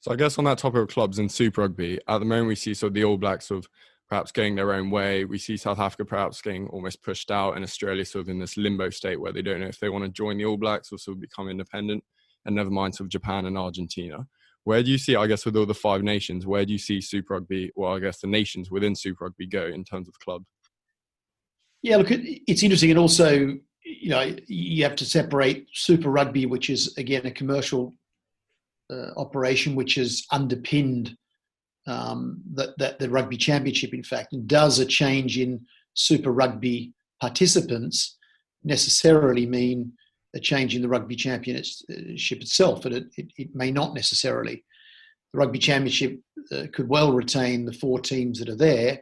So 0.00 0.12
I 0.12 0.16
guess 0.16 0.36
on 0.36 0.44
that 0.44 0.58
topic 0.58 0.82
of 0.82 0.88
clubs 0.88 1.18
and 1.18 1.32
Super 1.32 1.62
Rugby, 1.62 1.98
at 2.06 2.18
the 2.18 2.26
moment 2.26 2.48
we 2.48 2.54
see 2.54 2.74
sort 2.74 2.90
of 2.90 2.94
the 2.94 3.04
All 3.04 3.16
Blacks 3.16 3.46
sort 3.46 3.64
of 3.64 3.70
perhaps 4.08 4.32
going 4.32 4.54
their 4.54 4.72
own 4.72 4.90
way. 4.90 5.24
We 5.24 5.38
see 5.38 5.56
South 5.56 5.78
Africa 5.78 6.04
perhaps 6.04 6.42
getting 6.42 6.68
almost 6.68 7.02
pushed 7.02 7.30
out, 7.30 7.54
and 7.54 7.64
Australia 7.64 8.04
sort 8.04 8.22
of 8.22 8.28
in 8.28 8.38
this 8.38 8.56
limbo 8.56 8.90
state 8.90 9.20
where 9.20 9.32
they 9.32 9.42
don't 9.42 9.60
know 9.60 9.66
if 9.66 9.80
they 9.80 9.88
want 9.88 10.04
to 10.04 10.10
join 10.10 10.38
the 10.38 10.44
All 10.44 10.56
Blacks 10.56 10.92
or 10.92 10.98
sort 10.98 11.16
of 11.16 11.20
become 11.20 11.48
independent. 11.48 12.04
And 12.46 12.54
never 12.54 12.70
mind 12.70 12.94
sort 12.94 13.06
of 13.06 13.10
Japan 13.10 13.46
and 13.46 13.56
Argentina. 13.56 14.26
Where 14.64 14.82
do 14.82 14.90
you 14.90 14.98
see, 14.98 15.16
I 15.16 15.26
guess, 15.26 15.44
with 15.44 15.56
all 15.56 15.66
the 15.66 15.74
five 15.74 16.02
nations, 16.02 16.46
where 16.46 16.64
do 16.64 16.72
you 16.72 16.78
see 16.78 17.00
Super 17.00 17.34
Rugby, 17.34 17.70
well, 17.74 17.94
I 17.94 18.00
guess 18.00 18.20
the 18.20 18.26
nations 18.26 18.70
within 18.70 18.94
Super 18.94 19.24
Rugby 19.24 19.46
go 19.46 19.66
in 19.66 19.84
terms 19.84 20.08
of 20.08 20.18
club? 20.20 20.42
Yeah, 21.82 21.96
look, 21.96 22.08
it's 22.10 22.62
interesting, 22.62 22.90
and 22.90 22.98
also, 22.98 23.58
you 23.84 24.08
know, 24.08 24.34
you 24.46 24.82
have 24.84 24.96
to 24.96 25.04
separate 25.04 25.68
Super 25.72 26.10
Rugby, 26.10 26.46
which 26.46 26.70
is 26.70 26.96
again 26.96 27.26
a 27.26 27.30
commercial 27.30 27.92
uh, 28.90 29.10
operation, 29.18 29.74
which 29.74 29.98
is 29.98 30.26
underpinned 30.30 31.14
um, 31.86 32.40
that, 32.54 32.76
that 32.78 32.98
the 32.98 33.10
rugby 33.10 33.36
championship, 33.36 33.92
in 33.92 34.02
fact, 34.02 34.34
does 34.46 34.78
a 34.78 34.86
change 34.86 35.38
in 35.38 35.60
Super 35.94 36.32
Rugby 36.32 36.92
participants 37.20 38.16
necessarily 38.64 39.46
mean 39.46 39.92
a 40.34 40.40
change 40.40 40.74
in 40.74 40.82
the 40.82 40.88
rugby 40.88 41.14
championship 41.14 42.40
itself, 42.42 42.84
and 42.84 42.94
it, 42.94 43.04
it, 43.16 43.26
it 43.36 43.54
may 43.54 43.70
not 43.70 43.94
necessarily. 43.94 44.64
The 45.32 45.38
rugby 45.38 45.58
championship 45.58 46.18
uh, 46.50 46.64
could 46.72 46.88
well 46.88 47.12
retain 47.12 47.64
the 47.64 47.72
four 47.72 48.00
teams 48.00 48.38
that 48.38 48.48
are 48.48 48.56
there, 48.56 49.00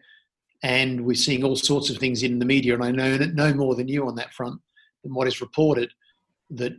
and 0.62 1.04
we're 1.04 1.14
seeing 1.14 1.42
all 1.42 1.56
sorts 1.56 1.90
of 1.90 1.98
things 1.98 2.22
in 2.22 2.38
the 2.38 2.44
media, 2.44 2.74
and 2.74 2.84
I 2.84 2.90
know 2.90 3.16
no 3.16 3.54
more 3.54 3.74
than 3.74 3.88
you 3.88 4.06
on 4.06 4.16
that 4.16 4.34
front 4.34 4.60
than 5.02 5.14
what 5.14 5.26
is 5.26 5.40
reported 5.40 5.90
that 6.50 6.72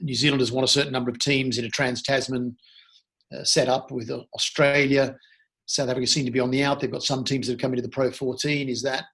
New 0.00 0.14
Zealanders 0.14 0.50
want 0.50 0.64
a 0.64 0.68
certain 0.68 0.92
number 0.92 1.10
of 1.10 1.18
teams 1.18 1.56
in 1.56 1.64
a 1.64 1.68
trans 1.68 2.02
Tasman 2.02 2.56
uh, 3.36 3.44
set 3.44 3.68
up 3.68 3.90
with 3.90 4.10
Australia. 4.34 5.16
South 5.66 5.88
Africa 5.88 6.06
seem 6.06 6.24
to 6.24 6.30
be 6.30 6.40
on 6.40 6.50
the 6.50 6.64
out. 6.64 6.80
They've 6.80 6.90
got 6.90 7.02
some 7.02 7.24
teams 7.24 7.46
that 7.46 7.54
have 7.54 7.60
come 7.60 7.72
into 7.72 7.82
the 7.82 7.88
Pro 7.88 8.10
14. 8.10 8.68
Is 8.68 8.82
that 8.82 9.04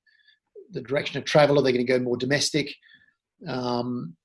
the 0.70 0.80
direction 0.80 1.18
of 1.18 1.24
travel? 1.24 1.58
Are 1.58 1.62
they 1.62 1.72
going 1.72 1.84
to 1.84 1.92
go 1.92 1.98
more 1.98 2.16
domestic? 2.16 2.72
Um, 3.46 4.16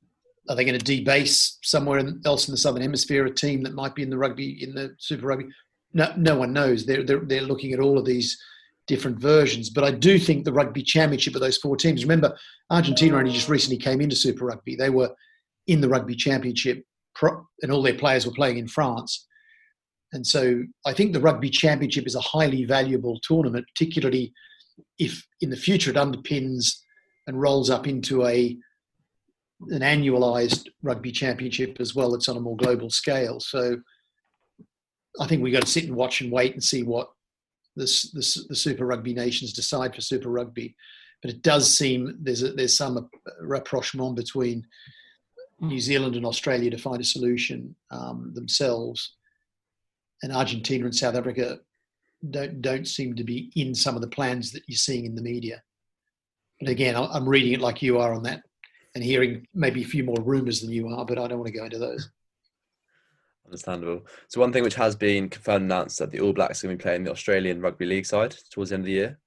are 0.47 0.55
they 0.55 0.65
going 0.65 0.79
to 0.79 0.85
debase 0.97 1.57
somewhere 1.63 2.01
else 2.25 2.47
in 2.47 2.51
the 2.51 2.57
southern 2.57 2.81
hemisphere 2.81 3.25
a 3.25 3.33
team 3.33 3.63
that 3.63 3.73
might 3.73 3.95
be 3.95 4.03
in 4.03 4.09
the 4.09 4.17
rugby 4.17 4.63
in 4.63 4.73
the 4.73 4.95
Super 4.99 5.27
Rugby? 5.27 5.45
No, 5.93 6.11
no 6.17 6.37
one 6.37 6.53
knows. 6.53 6.85
They're, 6.85 7.03
they're 7.03 7.19
they're 7.19 7.41
looking 7.41 7.73
at 7.73 7.79
all 7.79 7.97
of 7.97 8.05
these 8.05 8.37
different 8.87 9.19
versions. 9.19 9.69
But 9.69 9.83
I 9.83 9.91
do 9.91 10.17
think 10.17 10.43
the 10.43 10.53
rugby 10.53 10.81
championship 10.81 11.35
of 11.35 11.41
those 11.41 11.57
four 11.57 11.77
teams. 11.77 12.03
Remember, 12.03 12.35
Argentina 12.71 13.17
only 13.17 13.31
just 13.31 13.49
recently 13.49 13.77
came 13.77 14.01
into 14.01 14.15
Super 14.15 14.45
Rugby. 14.45 14.75
They 14.75 14.89
were 14.89 15.11
in 15.67 15.81
the 15.81 15.89
rugby 15.89 16.15
championship, 16.15 16.83
and 17.21 17.71
all 17.71 17.83
their 17.83 17.93
players 17.93 18.25
were 18.25 18.33
playing 18.33 18.57
in 18.57 18.67
France. 18.67 19.27
And 20.11 20.25
so 20.25 20.63
I 20.85 20.93
think 20.93 21.13
the 21.13 21.19
rugby 21.19 21.49
championship 21.49 22.07
is 22.07 22.15
a 22.15 22.21
highly 22.21 22.65
valuable 22.65 23.19
tournament, 23.21 23.65
particularly 23.75 24.33
if 24.97 25.25
in 25.41 25.49
the 25.49 25.57
future 25.57 25.91
it 25.91 25.97
underpins 25.97 26.75
and 27.27 27.39
rolls 27.39 27.69
up 27.69 27.87
into 27.87 28.25
a 28.25 28.57
an 29.69 29.81
annualized 29.81 30.67
rugby 30.81 31.11
championship 31.11 31.77
as 31.81 31.93
well 31.93 32.11
that's 32.11 32.29
on 32.29 32.37
a 32.37 32.41
more 32.41 32.55
global 32.55 32.89
scale. 32.89 33.39
So 33.41 33.77
I 35.19 35.27
think 35.27 35.43
we've 35.43 35.53
got 35.53 35.63
to 35.63 35.67
sit 35.67 35.83
and 35.85 35.95
watch 35.95 36.21
and 36.21 36.31
wait 36.31 36.53
and 36.53 36.63
see 36.63 36.83
what 36.83 37.09
this, 37.75 38.09
this, 38.11 38.45
the 38.47 38.55
Super 38.55 38.85
Rugby 38.85 39.13
nations 39.13 39.51
decide 39.51 39.93
for 39.93 40.01
Super 40.01 40.29
Rugby. 40.29 40.75
But 41.21 41.31
it 41.31 41.41
does 41.41 41.73
seem 41.75 42.17
there's 42.21 42.41
a, 42.41 42.53
there's 42.53 42.77
some 42.77 43.09
rapprochement 43.41 44.15
between 44.15 44.65
New 45.59 45.79
Zealand 45.79 46.15
and 46.15 46.25
Australia 46.25 46.69
to 46.71 46.77
find 46.77 47.01
a 47.01 47.05
solution 47.05 47.75
um, 47.91 48.31
themselves, 48.33 49.17
and 50.23 50.31
Argentina 50.31 50.85
and 50.85 50.95
South 50.95 51.15
Africa 51.15 51.59
don't 52.29 52.61
don't 52.61 52.87
seem 52.87 53.15
to 53.15 53.23
be 53.23 53.51
in 53.55 53.73
some 53.73 53.95
of 53.95 54.01
the 54.01 54.07
plans 54.07 54.51
that 54.51 54.63
you're 54.67 54.75
seeing 54.75 55.05
in 55.05 55.15
the 55.15 55.21
media. 55.21 55.61
But 56.59 56.69
again, 56.69 56.95
I'm 56.95 57.27
reading 57.27 57.53
it 57.53 57.61
like 57.61 57.81
you 57.81 57.99
are 57.99 58.13
on 58.13 58.23
that 58.23 58.41
and 58.95 59.03
hearing 59.03 59.47
maybe 59.53 59.81
a 59.81 59.87
few 59.87 60.03
more 60.03 60.21
rumours 60.21 60.61
than 60.61 60.71
you 60.71 60.89
are, 60.89 61.05
but 61.05 61.17
I 61.17 61.27
don't 61.27 61.39
want 61.39 61.51
to 61.51 61.57
go 61.57 61.63
into 61.63 61.77
those. 61.77 62.09
Understandable. 63.45 64.05
So 64.27 64.41
one 64.41 64.51
thing 64.51 64.63
which 64.63 64.75
has 64.75 64.95
been 64.95 65.29
confirmed 65.29 65.65
announced 65.65 65.99
that 65.99 66.11
the 66.11 66.19
All 66.19 66.33
Blacks 66.33 66.63
are 66.63 66.67
going 66.67 66.77
to 66.77 66.81
be 66.81 66.83
playing 66.83 67.03
the 67.03 67.11
Australian 67.11 67.61
Rugby 67.61 67.85
League 67.85 68.05
side 68.05 68.35
towards 68.51 68.69
the 68.69 68.75
end 68.75 68.81
of 68.81 68.87
the 68.87 68.91
year. 68.91 69.19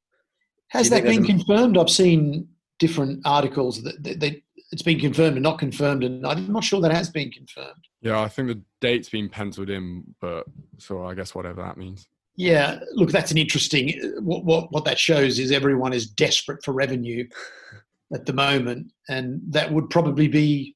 Has 0.68 0.90
that 0.90 1.05
been 1.05 1.24
a... 1.24 1.26
confirmed? 1.26 1.76
I've 1.76 1.90
seen 1.90 2.48
different 2.78 3.20
articles 3.24 3.83
that 3.83 4.02
they, 4.02 4.14
they, 4.14 4.42
it's 4.73 4.83
been 4.83 4.99
confirmed 4.99 5.37
and 5.37 5.43
not 5.43 5.59
confirmed, 5.59 6.03
and 6.03 6.27
I'm 6.27 6.51
not 6.51 6.65
sure 6.65 6.81
that 6.81 6.93
has 6.93 7.11
been 7.11 7.31
confirmed. 7.31 7.87
Yeah, 8.01 8.21
I 8.21 8.29
think 8.29 8.49
the 8.49 8.61
date's 8.81 9.11
been 9.11 9.29
penciled 9.29 9.71
in, 9.71 10.03
but 10.21 10.47
so 10.79 11.05
I 11.05 11.15
guess 11.15 11.35
whatever 11.35 11.63
that 11.63 11.77
means. 11.77 12.09
Yeah, 12.37 12.81
look, 12.95 13.11
that's 13.11 13.31
an 13.31 13.39
interesting. 13.39 13.93
What 14.21 14.45
what 14.45 14.73
what 14.73 14.85
that 14.87 14.99
shows 14.99 15.39
is 15.39 15.53
everyone 15.53 15.93
is 15.93 16.09
desperate 16.09 16.65
for 16.65 16.73
revenue, 16.73 17.29
at 18.15 18.27
the 18.27 18.33
moment, 18.33 18.91
and 19.09 19.41
that 19.49 19.73
would 19.73 19.91
probably 19.91 20.29
be 20.29 20.75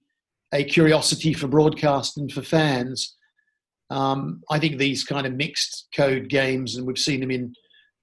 a 0.52 0.62
curiosity 0.62 1.32
for 1.32 1.48
broadcast 1.48 2.18
and 2.18 2.30
for 2.30 2.42
fans. 2.42 3.16
Um, 3.90 4.42
I 4.50 4.58
think 4.58 4.78
these 4.78 5.04
kind 5.04 5.26
of 5.26 5.34
mixed 5.34 5.88
code 5.94 6.28
games, 6.28 6.76
and 6.76 6.86
we've 6.86 6.98
seen 6.98 7.20
them 7.20 7.30
in 7.30 7.54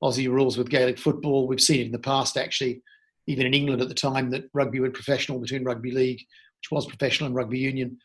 Aussie 0.03 0.29
rules 0.29 0.57
with 0.57 0.69
Gaelic 0.69 0.97
football. 0.97 1.47
We've 1.47 1.61
seen 1.61 1.81
it 1.81 1.85
in 1.87 1.91
the 1.91 1.99
past, 1.99 2.37
actually, 2.37 2.81
even 3.27 3.45
in 3.45 3.53
England 3.53 3.81
at 3.81 3.89
the 3.89 3.93
time 3.93 4.29
that 4.31 4.49
rugby 4.53 4.79
went 4.79 4.93
professional 4.93 5.39
between 5.39 5.63
rugby 5.63 5.91
league, 5.91 6.19
which 6.19 6.71
was 6.71 6.85
professional, 6.85 7.27
and 7.27 7.35
rugby 7.35 7.59
union 7.59 7.97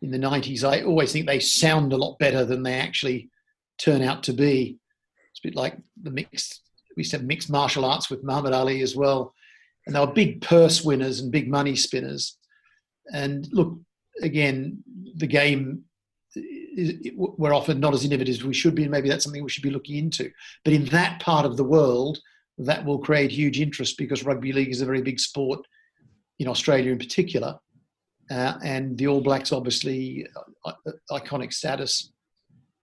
in 0.00 0.10
the 0.10 0.18
90s. 0.18 0.64
I 0.64 0.82
always 0.82 1.12
think 1.12 1.26
they 1.26 1.40
sound 1.40 1.92
a 1.92 1.96
lot 1.96 2.18
better 2.18 2.44
than 2.44 2.62
they 2.62 2.74
actually 2.74 3.30
turn 3.78 4.02
out 4.02 4.22
to 4.24 4.32
be. 4.32 4.78
It's 5.30 5.40
a 5.44 5.48
bit 5.48 5.56
like 5.56 5.76
the 6.02 6.10
mixed. 6.10 6.62
We 6.96 7.02
used 7.02 7.12
to 7.12 7.18
have 7.18 7.26
mixed 7.26 7.50
martial 7.50 7.84
arts 7.84 8.10
with 8.10 8.24
Muhammad 8.24 8.52
Ali 8.52 8.82
as 8.82 8.96
well 8.96 9.34
and 9.86 9.94
they 9.94 10.00
were 10.00 10.12
big 10.12 10.40
purse 10.40 10.82
winners 10.82 11.20
and 11.20 11.32
big 11.32 11.48
money 11.48 11.76
spinners. 11.76 12.38
And 13.12 13.48
look, 13.52 13.78
again, 14.20 14.82
the 15.16 15.26
game 15.26 15.84
we're 17.14 17.54
often 17.54 17.80
not 17.80 17.92
as 17.92 18.06
innovative 18.06 18.36
as 18.36 18.44
we 18.44 18.54
should 18.54 18.74
be, 18.74 18.82
and 18.82 18.90
maybe 18.90 19.08
that's 19.08 19.24
something 19.24 19.42
we 19.42 19.50
should 19.50 19.62
be 19.62 19.70
looking 19.70 19.98
into. 19.98 20.30
But 20.64 20.72
in 20.72 20.86
that 20.86 21.20
part 21.20 21.44
of 21.44 21.58
the 21.58 21.64
world, 21.64 22.18
that 22.58 22.84
will 22.84 22.98
create 22.98 23.30
huge 23.30 23.60
interest 23.60 23.98
because 23.98 24.24
rugby 24.24 24.52
league 24.52 24.70
is 24.70 24.80
a 24.80 24.86
very 24.86 25.02
big 25.02 25.18
sport 25.18 25.66
in 26.38 26.48
Australia 26.48 26.92
in 26.92 26.98
particular, 26.98 27.58
uh, 28.30 28.54
and 28.64 28.96
the 28.98 29.06
All 29.06 29.20
Blacks 29.20 29.52
obviously 29.52 30.26
uh, 30.64 30.72
uh 30.86 30.92
iconic 31.10 31.52
status, 31.52 32.12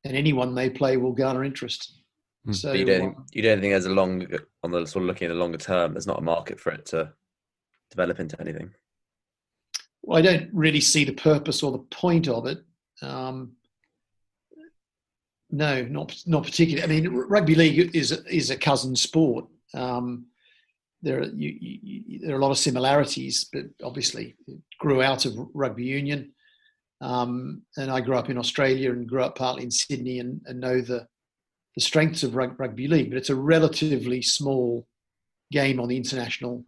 and 0.04 0.16
anyone 0.16 0.56
they 0.56 0.70
play 0.70 0.98
will 0.98 1.14
garner 1.14 1.44
interest. 1.44 2.02
Hmm. 2.46 2.54
So 2.54 2.74
you 2.74 2.86
don't 2.86 3.16
um, 3.16 3.26
you 3.32 3.42
don't 3.42 3.60
think 3.60 3.74
there's 3.74 3.86
a 3.86 3.90
long 3.90 4.26
on 4.64 4.72
the 4.72 4.86
sort 4.86 5.04
of 5.04 5.08
looking 5.08 5.28
at 5.28 5.30
the 5.30 5.40
longer 5.40 5.58
term. 5.58 5.94
There's 5.94 6.08
not 6.08 6.20
a 6.20 6.24
market 6.24 6.60
for 6.60 6.72
it 6.72 6.86
to 6.88 7.14
develop 7.92 8.20
into 8.20 8.40
anything. 8.40 8.72
Well, 10.02 10.18
I 10.18 10.22
don't 10.22 10.50
really 10.54 10.82
see 10.82 11.04
the 11.04 11.14
purpose 11.14 11.62
or 11.62 11.72
the 11.72 11.80
point 11.80 12.28
of 12.28 12.46
it. 12.46 12.60
Um, 13.02 13.54
no, 15.52 15.84
not 15.84 16.16
not 16.26 16.44
particularly. 16.44 16.84
I 16.84 17.02
mean, 17.02 17.14
rugby 17.14 17.56
league 17.56 17.96
is 17.96 18.12
is 18.12 18.50
a 18.50 18.58
cousin 18.58 18.96
sport. 18.96 19.46
Um, 19.74 20.28
there 21.02 21.22
are 21.22 21.26
you, 21.26 21.58
you, 21.62 22.20
there 22.20 22.36
are 22.36 22.40
a 22.40 22.42
lot 22.42 22.52
of 22.52 22.58
similarities, 22.58 23.50
but 23.52 23.66
obviously 23.84 24.36
it 24.48 24.60
grew 24.80 25.02
out 25.02 25.26
of 25.26 25.34
rugby 25.54 25.86
union. 25.86 26.34
Um, 27.02 27.62
and 27.78 27.90
I 27.90 28.02
grew 28.02 28.18
up 28.18 28.30
in 28.30 28.38
Australia 28.38 28.92
and 28.92 29.08
grew 29.08 29.24
up 29.24 29.38
partly 29.38 29.64
in 29.64 29.72
Sydney 29.72 30.20
and, 30.20 30.42
and 30.46 30.60
know 30.60 30.82
the 30.82 31.08
the 31.76 31.82
strengths 31.82 32.24
of 32.24 32.36
rugby 32.36 32.88
league, 32.88 33.10
but 33.10 33.18
it's 33.18 33.30
a 33.30 33.36
relatively 33.36 34.22
small 34.22 34.86
game 35.52 35.80
on 35.80 35.88
the 35.88 35.96
international 35.96 36.66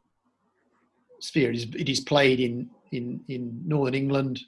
sphere. 1.19 1.49
It 1.51 1.57
is, 1.57 1.67
it 1.75 1.89
is 1.89 1.99
played 1.99 2.39
in, 2.39 2.69
in, 2.91 3.21
in 3.27 3.61
Northern 3.65 3.95
England, 3.95 4.39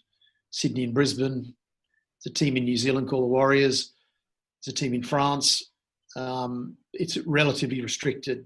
Sydney 0.51 0.85
and 0.85 0.93
Brisbane. 0.93 1.53
It's 2.17 2.27
a 2.27 2.29
team 2.29 2.55
in 2.55 2.63
New 2.63 2.77
Zealand 2.77 3.09
called 3.09 3.23
the 3.23 3.27
Warriors. 3.27 3.93
It's 4.59 4.67
a 4.69 4.71
team 4.73 4.93
in 4.93 5.03
France. 5.03 5.71
Um, 6.15 6.77
it's 6.93 7.17
relatively 7.25 7.81
restricted. 7.81 8.45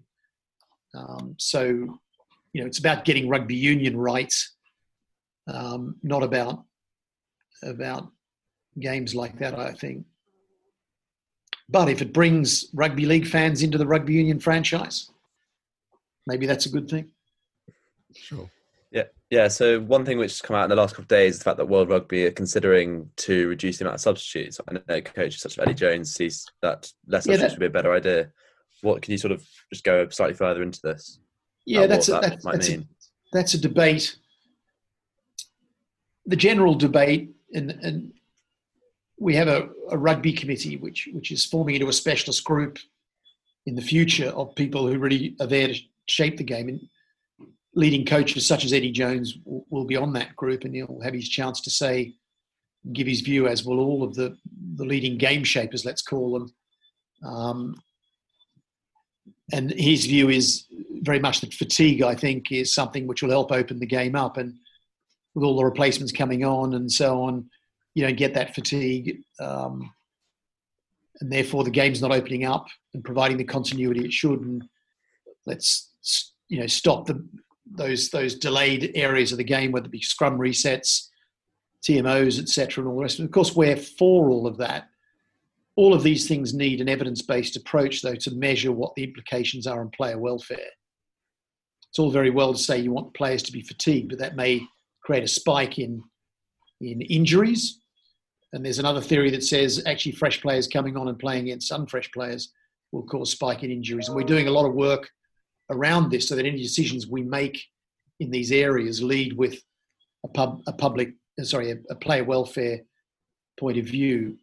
Um, 0.93 1.36
so, 1.38 1.63
you 1.67 2.62
know, 2.62 2.65
it's 2.65 2.80
about 2.80 3.06
getting 3.06 3.30
rugby 3.30 3.56
union 3.56 3.97
rights, 3.97 4.56
um, 5.47 5.95
not 6.03 6.23
about 6.23 6.63
about 7.63 8.12
games 8.80 9.15
like 9.15 9.38
that. 9.39 9.60
I 9.60 9.73
think. 9.73 10.06
But 11.69 11.89
if 11.89 12.01
it 12.01 12.13
brings 12.13 12.65
rugby 12.73 13.06
league 13.06 13.27
fans 13.27 13.62
into 13.62 13.77
the 13.77 13.88
rugby 13.88 14.13
union 14.13 14.39
franchise, 14.39 15.12
maybe 16.25 16.45
that's 16.45 16.65
a 16.65 16.69
good 16.69 16.89
thing. 16.89 17.12
Sure. 18.15 18.49
Yeah, 18.91 19.04
yeah. 19.30 19.47
So 19.50 19.82
one 19.82 20.06
thing 20.06 20.17
which 20.17 20.32
has 20.32 20.41
come 20.41 20.56
out 20.56 20.63
in 20.63 20.69
the 20.69 20.76
last 20.76 20.91
couple 20.91 21.04
of 21.04 21.10
days 21.10 21.34
is 21.34 21.39
the 21.39 21.43
fact 21.43 21.58
that 21.58 21.67
World 21.67 21.89
Rugby 21.89 22.26
are 22.26 22.32
considering 22.32 23.10
to 23.17 23.47
reduce 23.50 23.78
the 23.78 23.86
amount 23.86 23.95
of 23.95 24.02
substitutes. 24.02 24.62
I 24.67 24.73
know 24.73 25.02
coaches 25.02 25.41
such 25.41 25.58
as 25.58 25.60
Eddie 25.60 25.73
Jones 25.73 26.13
sees 26.13 26.45
that 26.62 26.91
less 27.08 27.26
substitutes 27.26 27.28
yeah, 27.28 27.38
that, 27.38 27.52
would 27.52 27.60
be 27.60 27.65
a 27.65 27.69
better 27.69 27.93
idea. 27.93 28.32
What 28.82 29.02
can 29.02 29.12
you 29.12 29.17
sort 29.17 29.34
of 29.34 29.45
just 29.71 29.84
go 29.84 30.08
slightly 30.10 30.36
further 30.36 30.63
into 30.63 30.80
this? 30.82 31.19
Yeah, 31.65 31.88
that's 31.88 32.08
a, 32.08 32.13
that 32.13 32.41
that's, 32.43 32.69
a, 32.69 32.84
that's 33.34 33.54
a 33.54 33.58
debate. 33.60 34.15
The 36.26 36.36
general 36.38 36.76
debate, 36.76 37.32
and, 37.54 37.71
and 37.71 38.13
we 39.19 39.36
have 39.36 39.47
a, 39.47 39.69
a 39.89 39.97
rugby 39.97 40.32
committee 40.32 40.78
which 40.78 41.10
which 41.12 41.32
is 41.32 41.45
forming 41.45 41.76
into 41.76 41.89
a 41.89 41.93
specialist 41.93 42.43
group 42.43 42.78
in 43.65 43.76
the 43.76 43.82
future 43.82 44.30
of 44.30 44.56
people 44.56 44.88
who 44.88 44.97
really 44.97 45.36
are 45.41 45.47
there 45.47 45.67
to 45.67 45.76
shape 46.08 46.38
the 46.38 46.43
game. 46.43 46.69
And 46.69 46.80
leading 47.78 48.04
coaches 48.04 48.48
such 48.48 48.66
as 48.66 48.74
Eddie 48.74 48.92
Jones 48.92 49.38
will, 49.46 49.86
be 49.86 49.96
on 49.96 50.12
that 50.13 50.36
group, 50.36 50.63
and 50.63 50.74
he'll 50.74 51.00
have 51.04 51.13
his 51.13 51.30
chance 51.30 51.62
to 51.62 51.70
say, 51.70 52.16
give 52.92 53.06
his 53.06 53.22
view, 53.22 53.48
as 53.48 53.63
will 53.63 53.80
all 53.80 54.04
of 54.04 54.16
the 54.16 54.36
the 54.76 54.86
leading 54.86 55.18
game 55.18 55.44
shapers, 55.44 55.86
let's 55.86 56.02
call 56.02 56.34
them. 56.34 56.54
Um, 57.24 57.76
and 59.54 59.72
his 59.72 60.06
view 60.06 60.30
is 60.30 60.66
very 61.02 61.20
much 61.20 61.42
that 61.42 61.54
fatigue, 61.54 62.02
I 62.02 62.16
think, 62.16 62.52
is 62.52 62.74
something 62.74 63.08
which 63.08 63.22
will 63.22 63.30
help 63.30 63.52
open 63.52 63.80
the 63.80 63.86
game 63.86 64.16
up. 64.16 64.38
And 64.38 64.56
with 65.36 65.44
all 65.44 65.56
the 65.56 65.63
replacements 65.66 66.12
coming 66.12 66.44
on 66.44 66.74
and 66.74 66.92
so 66.92 67.22
on, 67.24 67.50
you 67.94 68.04
don't 68.04 68.18
get 68.18 68.34
that 68.34 68.56
fatigue. 68.56 69.20
Um, 69.40 69.92
and 71.22 71.32
therefore, 71.32 71.63
the 71.63 71.72
game's 71.72 72.02
not 72.02 72.12
opening 72.12 72.46
up 72.46 72.68
and 72.94 73.04
providing 73.04 73.38
the 73.38 73.44
continuity 73.44 74.04
it 74.06 74.13
should. 74.13 74.42
And 74.42 74.63
let's, 75.46 75.92
you 76.50 76.60
know, 76.60 76.68
stop 76.68 77.06
the, 77.06 77.26
those, 77.71 78.10
those 78.10 78.36
delayed 78.36 78.91
areas 78.95 79.32
of 79.32 79.38
the 79.38 79.43
game, 79.43 79.71
whether 79.71 79.86
it 79.86 79.91
be 79.91 80.01
scrum 80.01 80.38
resets, 80.38 81.08
TMOs, 81.88 82.39
etc., 82.39 82.82
and 82.82 82.89
all 82.89 82.97
the 82.97 83.03
rest. 83.03 83.19
Of 83.19 83.32
course, 83.32 83.56
we're 83.56 83.77
for 83.77 84.30
all 84.30 84.47
of 84.47 84.58
that 84.58 84.89
all 85.77 85.93
of 85.93 86.03
these 86.03 86.27
things 86.27 86.53
need 86.53 86.82
an 86.82 86.89
evidence 86.89 87.21
based 87.21 87.56
approach, 87.56 88.01
though, 88.01 88.15
to 88.15 88.32
measure 88.32 88.71
what 88.71 88.93
the 88.95 89.03
implications 89.03 89.67
are 89.67 89.80
on 89.80 89.91
player 89.91 90.17
welfare. 90.17 90.58
It's 91.89 91.99
all 91.99 92.12
very 92.12 92.32
well 92.32 92.53
to 92.53 92.60
say 92.60 92.80
you 92.80 92.91
want 92.91 93.13
players 93.13 93.43
to 93.43 93.51
be 93.51 93.62
fatigued, 93.62 94.10
but 94.10 94.19
that 94.19 94.36
may 94.36 94.62
create 95.03 95.23
a 95.23 95.27
spike 95.27 95.77
in, 95.77 96.03
in 96.82 97.01
injuries. 97.01 97.80
And 98.53 98.65
there's 98.65 98.80
another 98.80 99.01
theory 99.01 99.30
that 99.30 99.43
says 99.43 99.84
actually 99.86 100.13
fresh 100.13 100.41
players 100.41 100.67
coming 100.67 100.97
on 100.97 101.10
and 101.10 101.19
playing 101.19 101.43
against 101.43 101.71
unfresh 101.71 102.12
players 102.12 102.51
will 102.91 103.03
cause 103.03 103.32
spike 103.32 103.63
in 103.63 103.69
injuries. 103.69 104.08
And 104.08 104.15
we're 104.15 104.23
doing 104.23 104.47
a 104.47 104.51
lot 104.51 104.65
of 104.65 104.73
work 104.73 105.08
around 105.69 106.10
this 106.10 106.27
so 106.27 106.36
that 106.36 106.45
any 106.45 106.62
decisions 106.62 107.08
we 107.08 107.21
make 107.21 107.65
in 108.19 108.32
these 108.32 108.51
areas 108.51 109.03
lead 109.03 109.34
with 109.34 109.62
a, 110.23 110.27
pub, 110.27 110.62
a 110.67 110.73
public, 110.73 111.13
uh, 111.39 111.43
sorry, 111.43 111.71
a, 111.71 111.77
a 111.89 111.95
player 111.95 112.23
welfare 112.23 112.82
point 113.58 113.77
of 113.77 113.86
view 113.86 114.38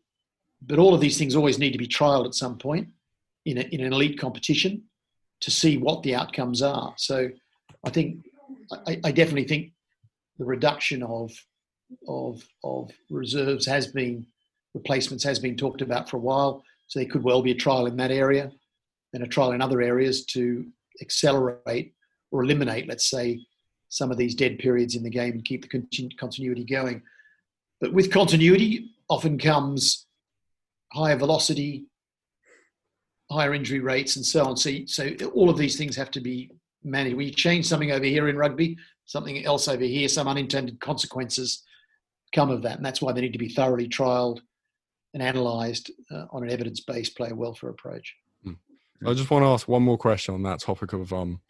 but 0.67 0.79
all 0.79 0.95
of 0.95 1.01
these 1.01 1.19
things 1.19 1.37
always 1.37 1.59
need 1.59 1.73
to 1.73 1.79
be 1.79 1.87
trialed 1.87 2.27
at 2.27 2.35
some 2.35 2.57
point 2.59 2.89
in, 3.45 3.59
a, 3.59 3.63
in 3.63 3.81
an 3.81 3.93
elite 3.93 4.19
competition 4.19 4.83
to 5.41 5.51
see 5.51 5.77
what 5.77 6.03
the 6.03 6.15
outcomes 6.15 6.63
are. 6.63 6.95
So 6.97 7.29
I 7.85 7.91
think 7.91 8.25
I, 8.87 9.01
I 9.05 9.13
definitely 9.13 9.45
think 9.45 9.73
the 10.39 10.45
reduction 10.45 11.03
of 11.03 11.33
of 12.09 12.43
of 12.65 12.91
reserves 13.11 13.67
has 13.67 13.87
been 13.89 14.27
replacements 14.73 15.23
has 15.25 15.39
been 15.39 15.57
talked 15.57 15.83
about 15.83 16.09
for 16.09 16.17
a 16.17 16.21
while. 16.21 16.63
So 16.87 16.99
there 16.99 17.09
could 17.09 17.23
well 17.23 17.43
be 17.43 17.51
a 17.51 17.57
trial 17.57 17.87
in 17.87 17.97
that 17.97 18.11
area 18.11 18.51
and 19.13 19.23
a 19.23 19.29
trial 19.29 19.53
in 19.53 19.61
other 19.61 19.83
areas 19.83 20.25
to 20.27 20.67
accelerate 21.01 21.95
or 22.31 22.43
eliminate, 22.45 22.89
let's 22.89 23.09
say, 23.09 23.41
some 23.89 24.11
of 24.11 24.17
these 24.17 24.35
dead 24.35 24.59
periods 24.59 24.97
in 24.97 25.03
the 25.03 25.11
game 25.11 25.33
and 25.33 25.45
keep 25.45 25.63
the 25.63 26.09
continuity 26.19 26.65
going. 26.65 27.01
But 27.81 27.93
with 27.93 28.11
continuity 28.11 28.91
often 29.09 29.39
comes 29.39 30.07
higher 30.93 31.17
velocity, 31.17 31.87
higher 33.31 33.55
injury 33.55 33.81
rates, 33.81 34.17
and 34.17 34.25
so 34.25 34.45
on. 34.45 34.57
So, 34.57 34.71
so 34.87 35.11
all 35.35 35.49
of 35.49 35.59
these 35.59 35.77
things 35.77 35.97
have 35.97 36.11
to 36.13 36.21
be 36.21 36.51
managed. 36.83 37.21
You 37.21 37.31
change 37.31 37.67
something 37.67 37.93
over 37.93 38.05
here 38.05 38.29
in 38.29 38.37
rugby, 38.37 38.77
something 39.07 39.45
else 39.45 39.69
over 39.69 39.85
here, 39.85 40.09
some 40.09 40.29
unintended 40.29 40.81
consequences 40.81 41.63
come 42.35 42.51
of 42.51 42.63
that, 42.63 42.77
and 42.77 42.85
that's 42.85 43.01
why 43.01 43.13
they 43.13 43.21
need 43.21 43.33
to 43.33 43.39
be 43.39 43.49
thoroughly 43.49 43.89
trialed 43.89 44.41
and 45.15 45.23
analysed 45.23 45.91
uh, 46.11 46.25
on 46.33 46.43
an 46.43 46.51
evidence-based 46.51 47.17
player 47.17 47.35
welfare 47.35 47.71
approach. 47.71 48.15
I 49.07 49.13
just 49.13 49.31
want 49.31 49.43
to 49.43 49.49
ask 49.49 49.69
one 49.69 49.83
more 49.83 49.99
question 49.99 50.35
on 50.35 50.43
that 50.45 50.61
topic 50.61 50.93
of 50.93 51.13
um, 51.13 51.41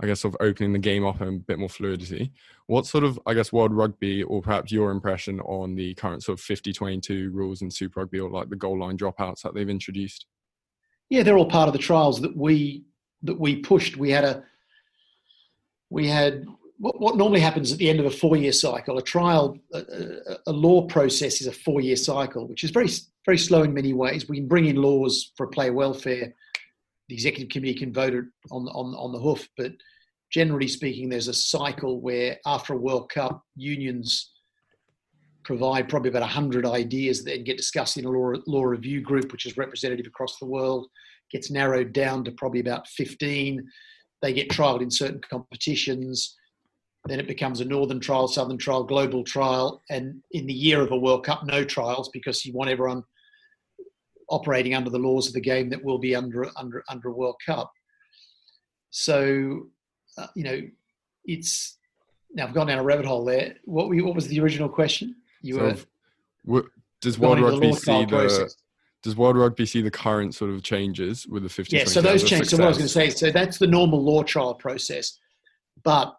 I 0.00 0.06
guess, 0.06 0.24
of 0.24 0.36
opening 0.40 0.72
the 0.72 0.78
game 0.78 1.06
up 1.06 1.20
and 1.20 1.40
a 1.40 1.44
bit 1.44 1.58
more 1.58 1.68
fluidity. 1.68 2.32
What 2.66 2.86
sort 2.86 3.04
of, 3.04 3.18
I 3.26 3.34
guess, 3.34 3.52
World 3.52 3.72
Rugby, 3.72 4.24
or 4.24 4.42
perhaps 4.42 4.72
your 4.72 4.90
impression 4.90 5.40
on 5.40 5.76
the 5.76 5.94
current 5.94 6.24
sort 6.24 6.38
of 6.38 6.44
50 6.44 6.72
22 6.72 7.30
rules 7.30 7.62
in 7.62 7.70
Super 7.70 8.00
Rugby 8.00 8.18
or 8.18 8.28
like 8.28 8.48
the 8.48 8.56
goal 8.56 8.78
line 8.78 8.98
dropouts 8.98 9.42
that 9.42 9.54
they've 9.54 9.68
introduced? 9.68 10.26
Yeah, 11.10 11.22
they're 11.22 11.38
all 11.38 11.48
part 11.48 11.68
of 11.68 11.74
the 11.74 11.78
trials 11.78 12.20
that 12.22 12.36
we 12.36 12.84
that 13.22 13.38
we 13.38 13.56
pushed. 13.56 13.96
We 13.96 14.10
had 14.10 14.24
a 14.24 14.42
we 15.90 16.08
had 16.08 16.44
what, 16.78 17.00
what 17.00 17.16
normally 17.16 17.40
happens 17.40 17.70
at 17.70 17.78
the 17.78 17.88
end 17.88 18.00
of 18.00 18.06
a 18.06 18.10
four 18.10 18.36
year 18.36 18.52
cycle. 18.52 18.98
A 18.98 19.02
trial, 19.02 19.56
a, 19.72 19.82
a 20.48 20.52
law 20.52 20.86
process 20.88 21.40
is 21.40 21.46
a 21.46 21.52
four 21.52 21.80
year 21.80 21.96
cycle, 21.96 22.48
which 22.48 22.64
is 22.64 22.70
very 22.70 22.88
very 23.24 23.38
slow 23.38 23.62
in 23.62 23.72
many 23.72 23.92
ways. 23.92 24.28
We 24.28 24.38
can 24.38 24.48
bring 24.48 24.64
in 24.64 24.76
laws 24.76 25.30
for 25.36 25.46
player 25.46 25.72
welfare 25.72 26.34
the 27.08 27.14
executive 27.14 27.50
committee 27.50 27.78
can 27.78 27.92
vote 27.92 28.14
it 28.14 28.24
on 28.50 28.66
on 28.68 28.94
on 28.94 29.12
the 29.12 29.18
hoof. 29.18 29.48
But 29.56 29.72
generally 30.30 30.68
speaking, 30.68 31.08
there's 31.08 31.28
a 31.28 31.34
cycle 31.34 32.00
where 32.00 32.38
after 32.46 32.72
a 32.72 32.78
World 32.78 33.10
Cup, 33.10 33.42
unions 33.56 34.32
provide 35.44 35.88
probably 35.88 36.08
about 36.08 36.22
100 36.22 36.66
ideas 36.66 37.22
that 37.24 37.44
get 37.44 37.58
discussed 37.58 37.98
in 37.98 38.06
a 38.06 38.10
law, 38.10 38.32
law 38.46 38.64
review 38.64 39.00
group, 39.00 39.30
which 39.30 39.46
is 39.46 39.56
representative 39.56 40.06
across 40.06 40.38
the 40.38 40.46
world, 40.46 40.88
gets 41.30 41.50
narrowed 41.50 41.92
down 41.92 42.24
to 42.24 42.32
probably 42.32 42.60
about 42.60 42.88
15. 42.88 43.62
They 44.22 44.32
get 44.32 44.48
trialled 44.48 44.80
in 44.80 44.90
certain 44.90 45.20
competitions. 45.20 46.34
Then 47.06 47.20
it 47.20 47.28
becomes 47.28 47.60
a 47.60 47.66
northern 47.66 48.00
trial, 48.00 48.26
southern 48.26 48.56
trial, 48.56 48.84
global 48.84 49.22
trial. 49.22 49.82
And 49.90 50.22
in 50.32 50.46
the 50.46 50.54
year 50.54 50.80
of 50.80 50.92
a 50.92 50.96
World 50.96 51.26
Cup, 51.26 51.44
no 51.44 51.62
trials 51.62 52.08
because 52.08 52.46
you 52.46 52.54
want 52.54 52.70
everyone 52.70 53.02
operating 54.28 54.74
under 54.74 54.90
the 54.90 54.98
laws 54.98 55.28
of 55.28 55.34
the 55.34 55.40
game 55.40 55.68
that 55.70 55.82
will 55.82 55.98
be 55.98 56.14
under 56.14 56.46
under 56.56 56.82
under 56.88 57.08
a 57.08 57.12
World 57.12 57.36
Cup. 57.44 57.70
So, 58.90 59.68
uh, 60.18 60.26
you 60.34 60.44
know, 60.44 60.60
it's 61.24 61.78
now 62.32 62.46
I've 62.46 62.54
gone 62.54 62.66
down 62.66 62.78
a 62.78 62.82
rabbit 62.82 63.06
hole 63.06 63.24
there. 63.24 63.54
What 63.64 63.88
were, 63.88 63.96
what 64.04 64.14
was 64.14 64.28
the 64.28 64.40
original 64.40 64.68
question? 64.68 65.16
You 65.42 65.54
so 65.54 65.76
were. 66.44 66.64
does 67.00 67.18
World 67.18 67.40
Rugby 67.40 67.72
see 67.72 68.04
the 68.04 68.54
does 69.02 69.16
World 69.16 69.36
Rugby 69.36 69.66
see 69.66 69.82
the 69.82 69.90
current 69.90 70.34
sort 70.34 70.50
of 70.50 70.62
changes 70.62 71.26
with 71.26 71.42
the 71.42 71.48
50? 71.48 71.76
Yeah, 71.76 71.84
so 71.84 72.00
those 72.00 72.24
changes. 72.24 72.50
So 72.50 72.56
what 72.56 72.64
I 72.64 72.68
was 72.68 72.78
going 72.78 72.88
to 72.88 72.92
say, 72.92 73.10
so 73.10 73.30
that's 73.30 73.58
the 73.58 73.66
normal 73.66 74.02
law 74.02 74.22
trial 74.22 74.54
process, 74.54 75.18
but 75.82 76.16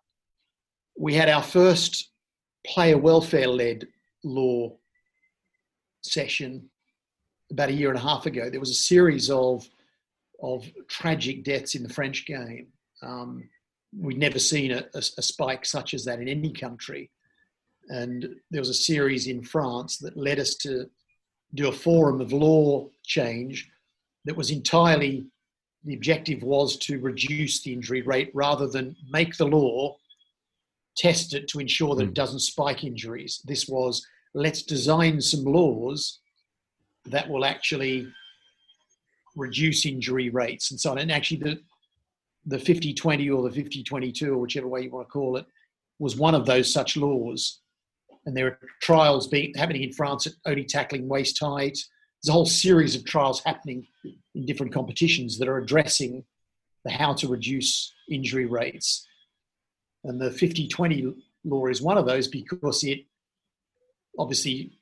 we 0.97 1.15
had 1.15 1.27
our 1.27 1.41
first 1.41 2.11
player 2.65 2.97
welfare 2.97 3.47
led 3.47 3.87
law 4.23 4.75
session 6.03 6.69
about 7.51 7.69
a 7.69 7.73
year 7.73 7.89
and 7.89 7.97
a 7.97 8.01
half 8.01 8.25
ago, 8.25 8.49
there 8.49 8.59
was 8.59 8.71
a 8.71 8.75
series 8.75 9.29
of 9.29 9.67
of 10.41 10.69
tragic 10.89 11.43
deaths 11.43 11.75
in 11.75 11.83
the 11.83 11.93
French 11.93 12.25
game. 12.25 12.67
Um, 13.01 13.49
we'd 13.97 14.17
never 14.17 14.37
seen 14.37 14.71
a, 14.71 14.85
a, 14.93 14.97
a, 14.97 15.21
spike 15.21 15.65
such 15.65 15.93
as 15.93 16.03
that 16.03 16.19
in 16.19 16.27
any 16.27 16.51
country, 16.51 17.09
and 17.87 18.27
there 18.51 18.61
was 18.61 18.69
a 18.69 18.73
series 18.73 19.27
in 19.27 19.41
France 19.41 19.97
that 19.99 20.17
led 20.17 20.39
us 20.39 20.55
to 20.55 20.89
do 21.53 21.69
a 21.69 21.71
forum 21.71 22.19
of 22.19 22.33
law 22.33 22.89
change 23.03 23.69
that 24.25 24.35
was 24.35 24.51
entirely 24.51 25.25
the 25.85 25.93
objective 25.93 26.41
was 26.41 26.77
to 26.77 26.99
reduce 26.99 27.61
the 27.61 27.71
injury 27.71 28.01
rate 28.01 28.31
rather 28.33 28.67
than 28.67 28.95
make 29.09 29.37
the 29.37 29.45
law 29.45 29.95
test 30.97 31.33
it 31.33 31.47
to 31.47 31.59
ensure 31.59 31.95
that 31.95 32.03
it 32.03 32.07
hmm. 32.07 32.13
doesn't 32.13 32.39
spike 32.39 32.83
injuries. 32.83 33.41
This 33.45 33.67
was 33.67 34.05
let's 34.33 34.63
design 34.63 35.21
some 35.21 35.43
laws 35.43 36.19
that 37.07 37.29
will 37.29 37.45
actually 37.45 38.07
reduce 39.35 39.85
injury 39.85 40.29
rates 40.29 40.71
and 40.71 40.79
so 40.79 40.91
on. 40.91 40.97
And 40.97 41.11
actually, 41.11 41.37
the 41.37 41.59
the 42.45 42.57
50-20 42.57 43.35
or 43.35 43.49
the 43.49 43.63
50-22 43.63 44.27
or 44.27 44.37
whichever 44.37 44.67
way 44.67 44.81
you 44.81 44.91
want 44.91 45.07
to 45.07 45.11
call 45.11 45.37
it 45.37 45.45
was 45.99 46.15
one 46.15 46.35
of 46.35 46.45
those 46.45 46.71
such 46.71 46.95
laws. 46.97 47.61
And 48.25 48.35
there 48.35 48.47
are 48.47 48.59
trials 48.81 49.27
being 49.27 49.53
happening 49.55 49.83
in 49.83 49.93
France 49.93 50.27
at 50.27 50.33
only 50.45 50.65
tackling 50.65 51.07
waist 51.07 51.39
height. 51.39 51.77
There's 52.21 52.29
a 52.29 52.33
whole 52.33 52.45
series 52.45 52.95
of 52.95 53.05
trials 53.05 53.41
happening 53.43 53.87
in 54.35 54.45
different 54.45 54.73
competitions 54.73 55.37
that 55.37 55.47
are 55.47 55.57
addressing 55.57 56.23
the 56.83 56.91
how 56.91 57.13
to 57.13 57.27
reduce 57.27 57.93
injury 58.11 58.45
rates. 58.45 59.07
And 60.03 60.21
the 60.21 60.29
50-20 60.29 61.15
law 61.45 61.65
is 61.67 61.81
one 61.81 61.97
of 61.97 62.05
those 62.05 62.27
because 62.27 62.83
it 62.83 63.05
obviously 64.17 64.77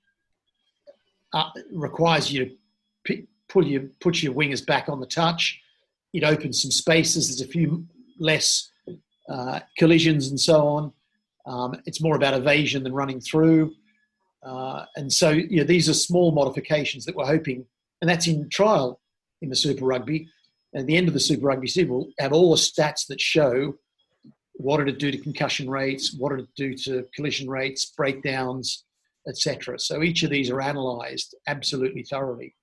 uh, 1.34 1.49
requires 1.71 2.31
you 2.31 2.45
to 2.45 2.51
p- 3.03 3.27
pull 3.49 3.65
your 3.65 3.84
put 3.99 4.21
your 4.21 4.34
wingers 4.34 4.65
back 4.65 4.89
on 4.89 4.99
the 4.99 5.05
touch. 5.05 5.59
It 6.13 6.23
opens 6.23 6.61
some 6.61 6.71
spaces. 6.71 7.27
There's 7.27 7.47
a 7.47 7.51
few 7.51 7.86
less 8.19 8.69
uh, 9.29 9.61
collisions 9.77 10.27
and 10.27 10.39
so 10.39 10.67
on. 10.67 10.93
Um, 11.45 11.81
it's 11.86 12.01
more 12.01 12.15
about 12.15 12.34
evasion 12.34 12.84
than 12.84 12.93
running 12.93 13.19
through. 13.19 13.73
Uh, 14.43 14.86
and 14.95 15.11
so 15.11 15.29
you 15.29 15.57
know, 15.57 15.63
these 15.63 15.89
are 15.89 15.93
small 15.93 16.31
modifications 16.31 17.05
that 17.05 17.15
we're 17.15 17.25
hoping, 17.25 17.65
and 18.01 18.09
that's 18.09 18.27
in 18.27 18.49
trial 18.49 18.99
in 19.41 19.49
the 19.49 19.55
Super 19.55 19.86
Rugby. 19.86 20.27
At 20.75 20.88
the 20.88 20.97
end 20.97 21.07
of 21.07 21.13
the 21.13 21.19
Super 21.19 21.47
Rugby 21.47 21.67
season, 21.67 21.89
we'll 21.89 22.09
have 22.19 22.34
all 22.34 22.51
the 22.51 22.57
stats 22.57 23.07
that 23.07 23.21
show 23.21 23.75
what 24.53 24.77
did 24.77 24.88
it 24.88 24.99
do 24.99 25.11
to 25.11 25.17
concussion 25.17 25.69
rates, 25.69 26.15
what 26.17 26.29
did 26.29 26.41
it 26.41 26.49
do 26.55 26.75
to 26.75 27.05
collision 27.15 27.49
rates, 27.49 27.86
breakdowns, 27.86 28.84
etc. 29.28 29.80
So 29.80 30.03
each 30.03 30.24
of 30.24 30.30
these 30.30 30.49
are 30.49 30.61
analysed 30.61 31.36
absolutely 31.47 32.03
thoroughly 32.03 32.55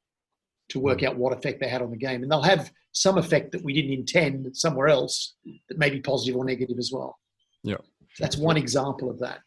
to 0.71 0.81
work 0.81 1.03
out 1.03 1.17
what 1.17 1.37
effect 1.37 1.61
they 1.61 1.69
had 1.69 1.83
on 1.83 1.91
the 1.91 1.97
game, 1.97 2.23
and 2.23 2.31
they'll 2.31 2.43
have 2.43 2.73
some 2.93 3.19
effect 3.19 3.53
that 3.53 3.65
we 3.65 3.73
didn't 3.73 3.93
intend 3.93 4.57
somewhere 4.57 4.89
else 4.89 5.35
that 5.69 5.79
may 5.79 5.91
be 5.91 6.01
positive 6.01 6.37
or 6.37 6.45
negative 6.45 6.79
as 6.79 6.91
well. 6.93 7.19
Yeah. 7.63 7.77
So 8.15 8.25
that's 8.25 8.37
one 8.37 8.57
example 8.57 9.11
of 9.11 9.19
that. 9.21 9.41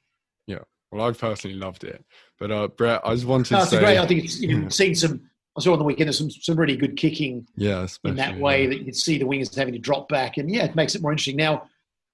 Yeah. 0.47 0.59
Well, 0.91 1.05
I've 1.05 1.17
personally 1.17 1.57
loved 1.57 1.83
it. 1.83 2.03
But 2.39 2.51
uh, 2.51 2.67
Brett, 2.67 3.01
I 3.03 3.13
just 3.13 3.25
wanted 3.25 3.51
No, 3.51 3.57
to 3.57 3.63
it's 3.63 3.71
say, 3.71 3.79
great. 3.79 3.97
I 3.97 4.05
think 4.05 4.23
it's, 4.25 4.39
you've 4.39 4.73
seen 4.81 4.95
some. 4.95 5.29
I 5.57 5.61
saw 5.61 5.73
on 5.73 5.79
the 5.79 5.85
weekend 5.85 6.07
there's 6.07 6.17
some 6.17 6.31
some 6.31 6.57
really 6.57 6.75
good 6.75 6.97
kicking 6.97 7.47
yeah, 7.55 7.85
in 8.05 8.15
that 8.15 8.39
way 8.39 8.63
yeah. 8.63 8.69
that 8.69 8.77
you 8.79 8.85
can 8.85 8.93
see 8.93 9.19
the 9.19 9.25
wingers 9.25 9.55
having 9.55 9.73
to 9.73 9.79
drop 9.79 10.09
back, 10.09 10.37
and 10.37 10.51
yeah, 10.51 10.65
it 10.65 10.75
makes 10.75 10.95
it 10.95 11.01
more 11.01 11.11
interesting. 11.11 11.35
Now, 11.35 11.69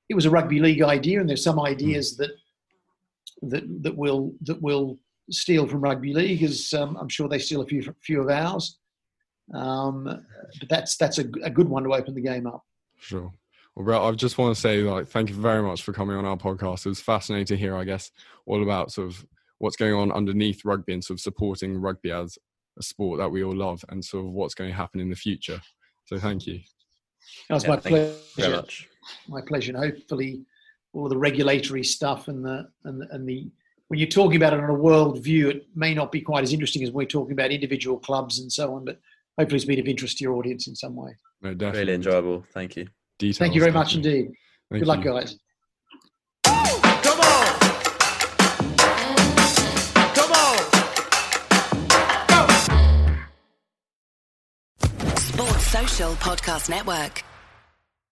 it 0.09 0.15
was 0.15 0.25
a 0.25 0.29
rugby 0.29 0.59
league 0.59 0.81
idea, 0.81 1.21
and 1.21 1.29
there's 1.29 1.43
some 1.43 1.59
ideas 1.59 2.17
that 2.17 2.31
that 3.43 3.63
that 3.83 3.95
will 3.95 4.33
that 4.41 4.61
will 4.61 4.99
steal 5.29 5.67
from 5.67 5.81
rugby 5.81 6.13
league, 6.13 6.43
as 6.43 6.73
um, 6.73 6.97
I'm 6.97 7.09
sure 7.09 7.27
they 7.27 7.39
steal 7.39 7.61
a 7.61 7.65
few 7.65 7.93
few 8.01 8.21
of 8.21 8.29
ours. 8.29 8.77
Um, 9.53 10.03
but 10.59 10.69
that's 10.69 10.97
that's 10.97 11.17
a, 11.19 11.25
a 11.43 11.49
good 11.49 11.69
one 11.69 11.83
to 11.83 11.93
open 11.93 12.13
the 12.13 12.21
game 12.21 12.47
up. 12.47 12.63
Sure. 12.99 13.33
Well, 13.75 13.85
Brett, 13.85 14.01
I 14.01 14.11
just 14.11 14.37
want 14.37 14.53
to 14.53 14.59
say, 14.59 14.81
like, 14.81 15.07
thank 15.07 15.29
you 15.29 15.35
very 15.35 15.61
much 15.63 15.83
for 15.83 15.93
coming 15.93 16.17
on 16.17 16.25
our 16.25 16.37
podcast. 16.37 16.85
It 16.85 16.89
was 16.89 16.99
fascinating 16.99 17.45
to 17.47 17.57
hear, 17.57 17.75
I 17.75 17.83
guess, 17.85 18.11
all 18.45 18.61
about 18.61 18.91
sort 18.91 19.07
of 19.07 19.25
what's 19.59 19.75
going 19.77 19.93
on 19.93 20.11
underneath 20.11 20.65
rugby 20.65 20.93
and 20.93 21.03
sort 21.03 21.15
of 21.17 21.21
supporting 21.21 21.77
rugby 21.79 22.11
as 22.11 22.37
a 22.77 22.83
sport 22.83 23.19
that 23.19 23.29
we 23.29 23.43
all 23.43 23.55
love 23.55 23.83
and 23.89 24.03
sort 24.03 24.25
of 24.25 24.31
what's 24.31 24.53
going 24.55 24.69
to 24.69 24.75
happen 24.75 24.99
in 24.99 25.09
the 25.09 25.15
future. 25.15 25.61
So, 26.05 26.17
thank 26.17 26.45
you. 26.45 26.59
That 27.47 27.55
was 27.55 27.63
Yeah, 27.63 27.69
my 27.69 27.77
pleasure. 27.77 28.15
very 28.35 28.55
much. 28.55 28.89
My 29.27 29.41
pleasure. 29.41 29.75
And 29.75 29.83
hopefully, 29.83 30.41
all 30.93 31.05
of 31.05 31.09
the 31.09 31.17
regulatory 31.17 31.83
stuff 31.83 32.27
and 32.27 32.43
the 32.43 32.67
and 32.85 33.01
the, 33.01 33.07
and 33.11 33.27
the 33.27 33.49
when 33.87 33.99
you're 33.99 34.07
talking 34.09 34.37
about 34.37 34.53
it 34.53 34.59
on 34.59 34.69
a 34.69 34.73
world 34.73 35.23
view, 35.23 35.49
it 35.49 35.67
may 35.75 35.93
not 35.95 36.11
be 36.11 36.21
quite 36.21 36.43
as 36.43 36.53
interesting 36.53 36.83
as 36.83 36.89
when 36.91 37.03
we're 37.05 37.09
talking 37.09 37.33
about 37.33 37.51
individual 37.51 37.97
clubs 37.97 38.39
and 38.39 38.51
so 38.51 38.75
on. 38.75 38.85
But 38.85 38.99
hopefully, 39.37 39.57
it's 39.57 39.65
been 39.65 39.79
of 39.79 39.87
interest 39.87 40.17
to 40.19 40.23
your 40.23 40.33
audience 40.35 40.67
in 40.67 40.75
some 40.75 40.95
way. 40.95 41.15
No, 41.41 41.53
definitely. 41.53 41.79
Really 41.81 41.93
enjoyable. 41.95 42.43
Thank 42.53 42.75
you. 42.75 42.87
Details, 43.17 43.37
Thank 43.39 43.55
you 43.55 43.61
very 43.61 43.71
much 43.71 43.95
definitely. 43.95 44.19
indeed. 44.19 44.33
Thank 44.69 44.81
Good 44.81 44.87
luck, 44.87 45.03
you. 45.03 45.11
guys. 45.11 45.37
Come 46.43 47.19
on! 47.19 47.55
Come 50.13 50.31
on! 50.31 50.69
Sports 55.17 55.65
Social 55.67 56.11
Podcast 56.15 56.69
Network. 56.69 57.23